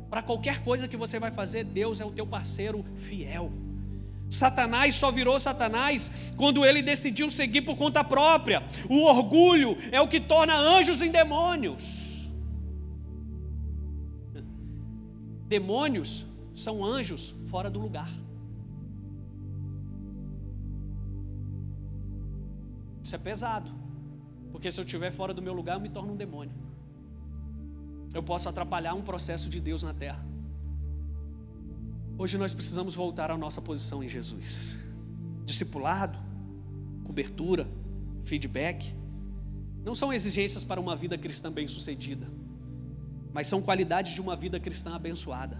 [0.08, 3.52] Para qualquer coisa que você vai fazer, Deus é o teu parceiro fiel.
[4.28, 8.62] Satanás só virou Satanás quando ele decidiu seguir por conta própria.
[8.88, 12.28] O orgulho é o que torna anjos em demônios.
[15.46, 18.10] Demônios são anjos fora do lugar.
[23.02, 23.70] Isso é pesado.
[24.50, 26.54] Porque se eu estiver fora do meu lugar, eu me torno um demônio.
[28.12, 30.24] Eu posso atrapalhar um processo de Deus na terra.
[32.18, 34.78] Hoje nós precisamos voltar à nossa posição em Jesus.
[35.44, 36.18] Discipulado,
[37.04, 37.68] cobertura,
[38.24, 38.94] feedback,
[39.84, 42.26] não são exigências para uma vida cristã bem-sucedida,
[43.32, 45.58] mas são qualidades de uma vida cristã abençoada.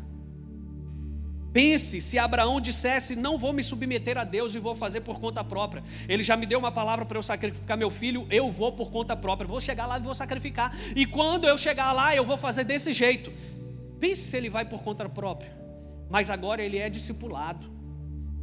[1.53, 5.45] Pense se Abraão dissesse: Não vou me submeter a Deus e vou fazer por conta
[5.45, 5.85] própria.
[6.09, 9.15] Ele já me deu uma palavra para eu sacrificar meu filho, eu vou por conta
[9.15, 9.47] própria.
[9.47, 10.75] Vou chegar lá e vou sacrificar.
[10.95, 13.33] E quando eu chegar lá, eu vou fazer desse jeito.
[14.01, 15.66] Pense se ele vai por conta própria.
[16.09, 17.67] Mas agora ele é discipulado.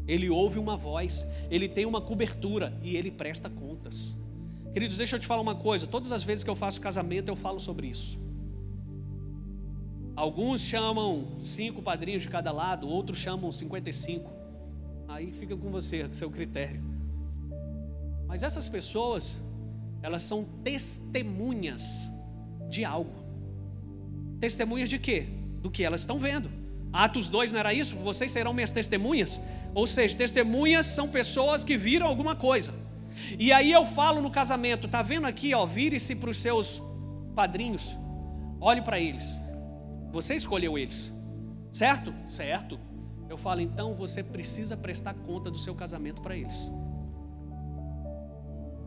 [0.07, 4.13] Ele ouve uma voz, ele tem uma cobertura e ele presta contas.
[4.73, 7.35] Queridos, deixa eu te falar uma coisa: todas as vezes que eu faço casamento, eu
[7.35, 8.19] falo sobre isso.
[10.15, 14.31] Alguns chamam cinco padrinhos de cada lado, outros chamam 55.
[15.07, 16.83] Aí fica com você, seu critério.
[18.27, 19.37] Mas essas pessoas,
[20.01, 22.09] elas são testemunhas
[22.69, 23.23] de algo.
[24.39, 25.27] Testemunhas de quê?
[25.61, 26.49] Do que elas estão vendo.
[26.93, 27.95] Atos 2 não era isso?
[27.95, 29.41] Vocês serão minhas testemunhas?
[29.73, 32.71] Ou seja, testemunhas são pessoas que viram alguma coisa.
[33.39, 36.79] E aí eu falo no casamento, tá vendo aqui, ó, vire-se para os seus
[37.35, 37.97] padrinhos,
[38.61, 39.39] olhe para eles.
[40.11, 41.11] Você escolheu eles,
[41.71, 42.13] certo?
[42.27, 42.79] Certo.
[43.27, 46.71] Eu falo, então você precisa prestar conta do seu casamento para eles.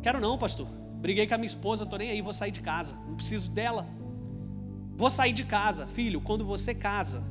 [0.01, 0.69] Quero não, pastor.
[1.01, 2.97] Briguei com a minha esposa, tô nem aí, vou sair de casa.
[3.09, 3.85] Não preciso dela.
[4.95, 6.21] Vou sair de casa, filho.
[6.21, 7.23] Quando você casa,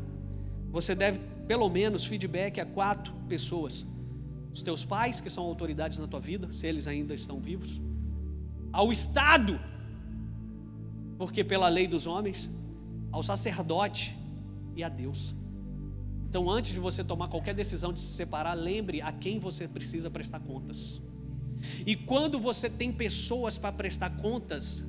[0.75, 3.87] você deve pelo menos feedback a quatro pessoas:
[4.53, 7.79] os teus pais, que são autoridades na tua vida, se eles ainda estão vivos,
[8.73, 9.57] ao Estado,
[11.17, 12.49] porque pela lei dos homens,
[13.09, 14.13] ao sacerdote
[14.75, 15.33] e a Deus.
[16.27, 20.11] Então, antes de você tomar qualquer decisão de se separar, lembre a quem você precisa
[20.11, 21.01] prestar contas.
[21.85, 24.83] E quando você tem pessoas para prestar contas,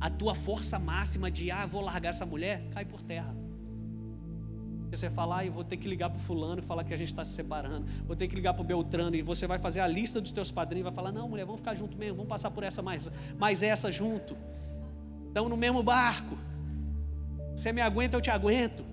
[0.00, 3.37] a tua força máxima de ah, vou largar essa mulher, cai por terra.
[4.90, 7.08] Você fala, ah, eu vou ter que ligar para fulano e falar que a gente
[7.08, 7.86] está se separando.
[8.06, 10.50] Vou ter que ligar para o Beltrano e você vai fazer a lista dos teus
[10.50, 13.10] padrinhos e vai falar, não, mulher, vamos ficar junto mesmo, vamos passar por essa mais,
[13.38, 14.36] mais essa junto.
[15.26, 16.38] Estamos no mesmo barco.
[17.54, 18.84] Você me aguenta, eu te aguento.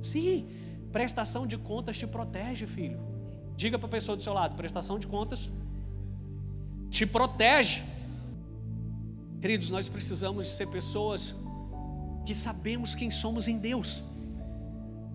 [0.00, 0.48] Sim,
[0.90, 2.98] prestação de contas te protege, filho.
[3.56, 5.52] Diga para a pessoa do seu lado: prestação de contas
[6.90, 7.82] te protege.
[9.40, 11.34] Queridos, nós precisamos ser pessoas
[12.26, 14.02] que sabemos quem somos em Deus.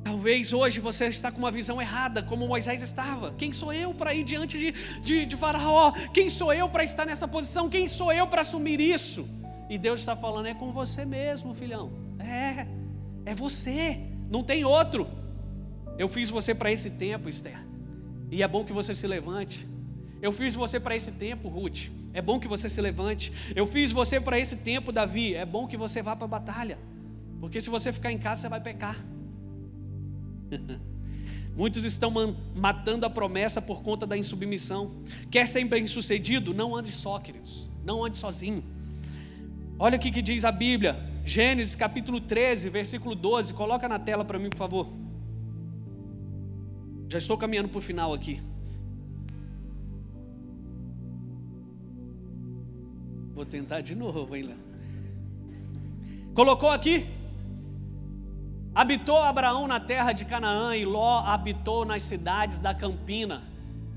[0.06, 3.34] Talvez hoje você está com uma visão errada, como Moisés estava.
[3.40, 5.92] Quem sou eu para ir diante de, de, de Faraó?
[6.14, 7.68] Quem sou eu para estar nessa posição?
[7.68, 9.28] Quem sou eu para assumir isso?
[9.68, 11.92] E Deus está falando: é com você mesmo, filhão.
[12.20, 12.68] É,
[13.26, 14.00] é você,
[14.30, 15.08] não tem outro.
[15.98, 17.58] Eu fiz você para esse tempo, Esther.
[18.30, 19.68] E é bom que você se levante.
[20.22, 21.90] Eu fiz você para esse tempo, Ruth.
[22.14, 23.34] É bom que você se levante.
[23.56, 25.34] Eu fiz você para esse tempo, Davi.
[25.34, 26.78] É bom que você vá para a batalha.
[27.40, 28.96] Porque se você ficar em casa, você vai pecar.
[31.56, 32.12] Muitos estão
[32.54, 34.92] matando a promessa por conta da insubmissão.
[35.32, 36.54] Quer ser bem-sucedido?
[36.54, 37.70] Não ande só, queridos.
[37.84, 38.64] Não ande sozinho.
[39.80, 40.98] Olha o que diz a Bíblia.
[41.26, 43.54] Gênesis capítulo 13, versículo 12.
[43.54, 44.88] Coloca na tela para mim, por favor.
[47.08, 48.42] Já estou caminhando para o final aqui.
[53.34, 54.58] Vou tentar de novo, hein, Léo?
[56.34, 57.08] Colocou aqui?
[58.76, 63.42] Habitou Abraão na terra de Canaã e Ló habitou nas cidades da campina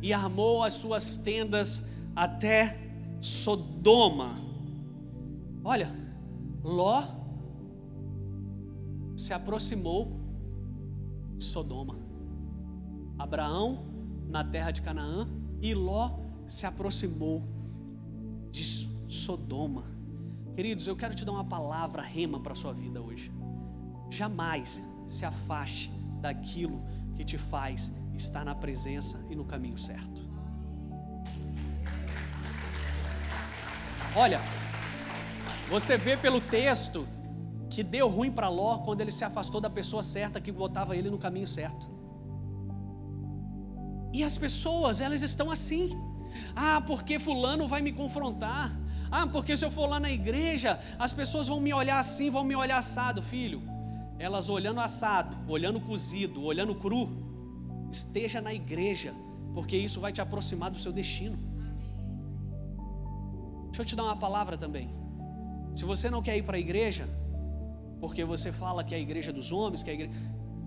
[0.01, 1.83] e armou as suas tendas
[2.15, 2.79] até
[3.21, 4.37] Sodoma.
[5.65, 5.91] Olha,
[6.63, 7.03] Ló
[9.17, 10.21] se aproximou
[11.37, 11.99] de Sodoma.
[13.19, 13.85] Abraão
[14.29, 15.29] na terra de Canaã
[15.61, 17.43] e Ló se aproximou
[18.53, 18.63] de
[19.09, 19.83] Sodoma.
[20.55, 23.33] Queridos, eu quero te dar uma palavra rema para a sua vida hoje.
[24.11, 25.91] Jamais se afaste
[26.21, 26.83] daquilo
[27.15, 30.29] que te faz estar na presença e no caminho certo.
[34.17, 34.41] Olha,
[35.71, 37.07] você vê pelo texto
[37.71, 41.11] que deu ruim para Ló quando ele se afastou da pessoa certa que botava ele
[41.11, 41.89] no caminho certo.
[44.13, 45.91] E as pessoas, elas estão assim.
[46.57, 48.77] Ah, porque fulano vai me confrontar.
[49.11, 52.45] Ah, porque se eu for lá na igreja, as pessoas vão me olhar assim, vão
[52.45, 53.63] me olhar assado, filho.
[54.19, 57.09] Elas olhando assado, olhando cozido, olhando cru,
[57.91, 59.15] esteja na igreja,
[59.55, 61.39] porque isso vai te aproximar do seu destino.
[63.67, 64.91] Deixa eu te dar uma palavra também.
[65.75, 67.09] Se você não quer ir para a igreja,
[68.01, 70.13] porque você fala que é a igreja dos homens, que é a igreja.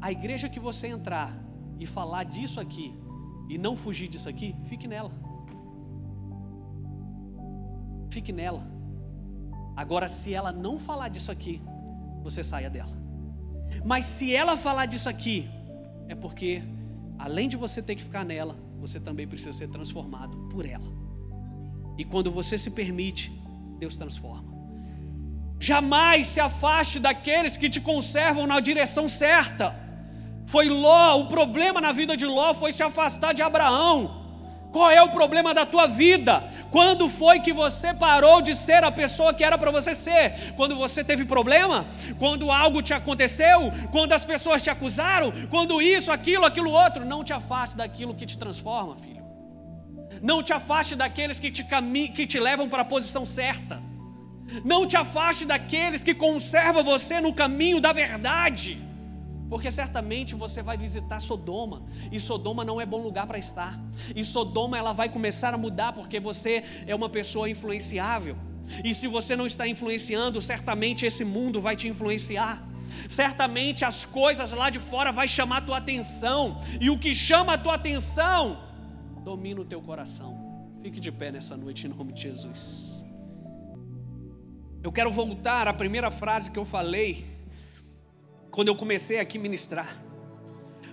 [0.02, 1.38] A igreja que você entrar
[1.80, 2.93] e falar disso aqui
[3.49, 5.12] e não fugir disso aqui, fique nela.
[8.10, 8.66] Fique nela.
[9.76, 11.62] Agora, se ela não falar disso aqui,
[12.24, 13.01] você saia dela.
[13.84, 15.49] Mas se ela falar disso aqui,
[16.07, 16.63] é porque,
[17.17, 20.91] além de você ter que ficar nela, você também precisa ser transformado por ela.
[21.97, 23.32] E quando você se permite,
[23.80, 24.51] Deus transforma.
[25.59, 29.76] Jamais se afaste daqueles que te conservam na direção certa.
[30.47, 34.20] Foi Ló, o problema na vida de Ló foi se afastar de Abraão.
[34.72, 36.43] Qual é o problema da tua vida?
[36.72, 40.53] Quando foi que você parou de ser a pessoa que era para você ser?
[40.55, 41.86] Quando você teve problema?
[42.17, 43.72] Quando algo te aconteceu?
[43.91, 45.34] Quando as pessoas te acusaram?
[45.49, 47.03] Quando isso, aquilo, aquilo outro?
[47.03, 49.22] Não te afaste daquilo que te transforma, filho.
[50.22, 51.65] Não te afaste daqueles que te,
[52.13, 53.82] que te levam para a posição certa.
[54.63, 58.91] Não te afaste daqueles que conservam você no caminho da verdade
[59.52, 63.78] porque certamente você vai visitar Sodoma, e Sodoma não é bom lugar para estar.
[64.16, 68.38] E Sodoma ela vai começar a mudar porque você é uma pessoa influenciável.
[68.82, 72.66] E se você não está influenciando, certamente esse mundo vai te influenciar.
[73.10, 77.56] Certamente as coisas lá de fora vai chamar a tua atenção, e o que chama
[77.56, 78.58] a tua atenção
[79.22, 80.32] domina o teu coração.
[80.82, 83.04] Fique de pé nessa noite em nome de Jesus.
[84.82, 87.41] Eu quero voltar à primeira frase que eu falei
[88.52, 89.95] quando eu comecei aqui ministrar.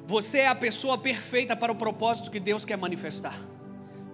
[0.06, 3.34] Você é a pessoa perfeita para o propósito que Deus quer manifestar.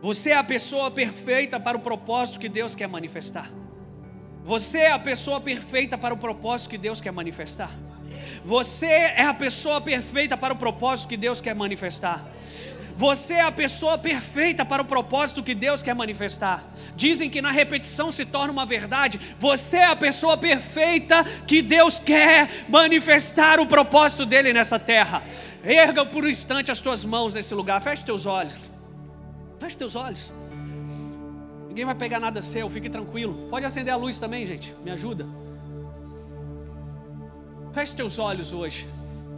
[0.01, 3.51] Você é a pessoa perfeita para o propósito que Deus quer manifestar.
[4.45, 7.71] Você é a pessoa perfeita para o propósito que Deus quer manifestar.
[8.45, 12.27] Você é a pessoa perfeita para o propósito que Deus quer manifestar.
[12.97, 16.65] Você é a pessoa perfeita para o propósito que Deus quer manifestar.
[16.95, 19.21] Dizem que na repetição se torna uma verdade.
[19.39, 25.25] Você é a pessoa perfeita que Deus quer manifestar o propósito dele nessa terra.
[25.65, 27.81] Erga por um instante as tuas mãos nesse lugar.
[27.81, 28.63] Feche teus olhos.
[29.59, 30.33] Feche teus olhos.
[31.67, 33.49] Ninguém vai pegar nada seu, fique tranquilo.
[33.51, 34.73] Pode acender a luz também, gente.
[34.85, 35.27] Me ajuda.
[37.73, 38.87] Feche teus olhos hoje.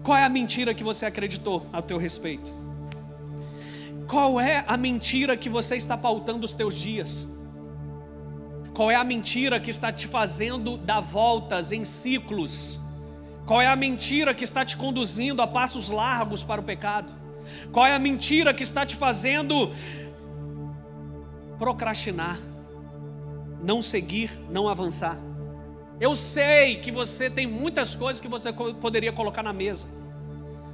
[0.03, 2.66] Qual é a mentira que você acreditou ao teu respeito?
[4.07, 7.27] Qual é a mentira que você está pautando os teus dias?
[8.73, 12.79] Qual é a mentira que está te fazendo dar voltas em ciclos?
[13.45, 17.13] Qual é a mentira que está te conduzindo a passos largos para o pecado?
[17.73, 19.73] Qual é a mentira que está te fazendo
[21.59, 22.39] procrastinar,
[23.63, 25.17] não seguir, não avançar?
[25.99, 29.89] Eu sei que você tem muitas coisas que você poderia colocar na mesa,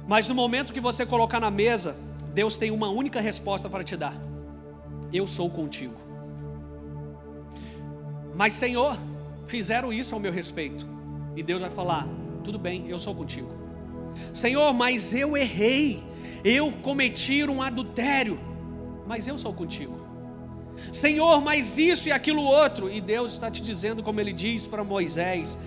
[0.07, 1.95] mas no momento que você colocar na mesa,
[2.33, 4.15] Deus tem uma única resposta para te dar:
[5.11, 5.95] Eu sou contigo.
[8.35, 8.97] Mas, Senhor,
[9.47, 10.85] fizeram isso ao meu respeito.
[11.35, 12.07] E Deus vai falar:
[12.43, 13.49] Tudo bem, eu sou contigo.
[14.33, 16.03] Senhor, mas eu errei.
[16.43, 18.39] Eu cometi um adultério.
[19.07, 20.03] Mas eu sou contigo.
[20.91, 22.89] Senhor, mas isso e aquilo outro.
[22.89, 25.57] E Deus está te dizendo, como ele diz para Moisés: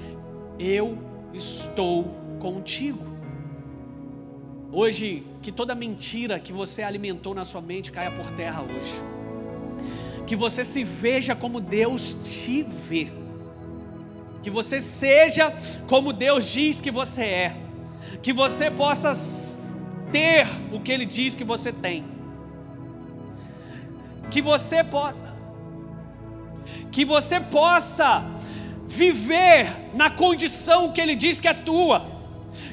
[0.59, 0.99] Eu
[1.33, 3.16] estou contigo.
[4.79, 8.93] Hoje, que toda mentira que você alimentou na sua mente caia por terra hoje.
[10.27, 13.09] Que você se veja como Deus te vê.
[14.43, 15.51] Que você seja
[15.89, 17.57] como Deus diz que você é.
[18.22, 19.12] Que você possa
[20.12, 22.05] ter o que Ele diz que você tem.
[24.31, 25.35] Que você possa.
[26.93, 28.22] Que você possa
[28.87, 32.16] viver na condição que Ele diz que é tua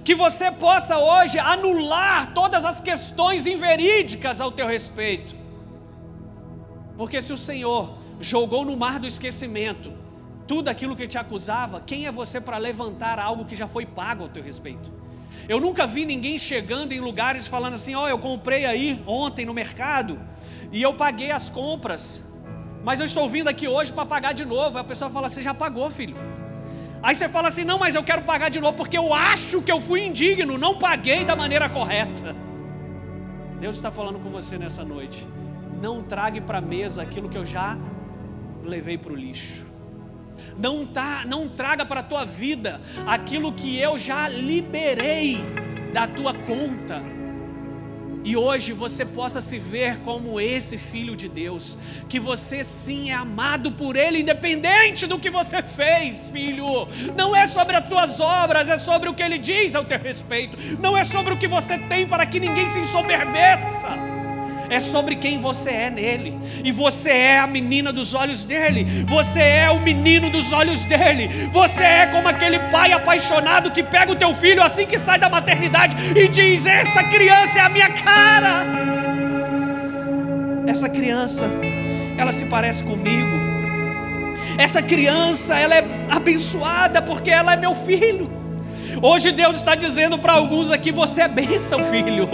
[0.03, 5.35] que você possa hoje anular todas as questões inverídicas ao teu respeito.
[6.97, 9.91] Porque se o Senhor jogou no mar do esquecimento
[10.45, 14.23] tudo aquilo que te acusava, quem é você para levantar algo que já foi pago
[14.23, 14.91] ao teu respeito?
[15.47, 19.45] Eu nunca vi ninguém chegando em lugares falando assim: Ó, oh, eu comprei aí ontem
[19.45, 20.19] no mercado
[20.71, 22.23] e eu paguei as compras,
[22.83, 24.77] mas eu estou vindo aqui hoje para pagar de novo.
[24.77, 26.15] Aí a pessoa fala: Você já pagou, filho?
[27.03, 29.71] Aí você fala assim: não, mas eu quero pagar de novo porque eu acho que
[29.71, 32.33] eu fui indigno, não paguei da maneira correta.
[33.59, 35.27] Deus está falando com você nessa noite.
[35.81, 37.77] Não trague para a mesa aquilo que eu já
[38.63, 39.65] levei para o lixo.
[40.57, 45.37] Não, tá, não traga para a tua vida aquilo que eu já liberei
[45.93, 47.03] da tua conta
[48.23, 53.13] e hoje você possa se ver como esse filho de Deus, que você sim é
[53.13, 56.87] amado por Ele, independente do que você fez, filho.
[57.15, 60.57] Não é sobre as tuas obras, é sobre o que Ele diz ao teu respeito.
[60.79, 64.12] Não é sobre o que você tem para que ninguém se ensoberbeça.
[64.73, 66.37] É sobre quem você é nele.
[66.63, 71.27] E você é a menina dos olhos dele, você é o menino dos olhos dele.
[71.51, 75.29] Você é como aquele pai apaixonado que pega o teu filho assim que sai da
[75.29, 78.65] maternidade e diz: Essa criança é a minha cara.
[80.65, 81.45] Essa criança,
[82.17, 83.43] ela se parece comigo.
[84.57, 88.42] Essa criança, ela é abençoada porque ela é meu filho.
[89.05, 92.29] Hoje Deus está dizendo para alguns aqui: você é bênção, filho.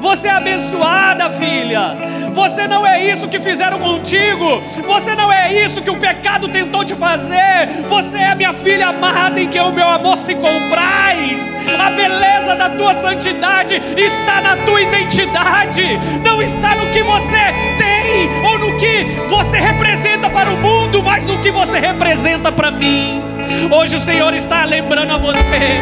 [0.00, 1.96] Você é abençoada, filha.
[2.32, 4.62] Você não é isso que fizeram contigo.
[4.86, 7.66] Você não é isso que o pecado tentou te fazer.
[7.88, 11.52] Você é minha filha amada em que o meu amor se compraz.
[11.76, 15.82] A beleza da tua santidade está na tua identidade,
[16.24, 21.26] não está no que você tem ou no que você representa para o mundo, mas
[21.26, 23.27] no que você representa para mim.
[23.70, 25.80] Hoje o Senhor está lembrando a você: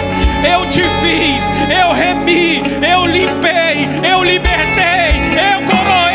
[0.52, 5.20] eu te fiz, eu remi, eu limpei, eu libertei,
[5.52, 6.05] eu coroei.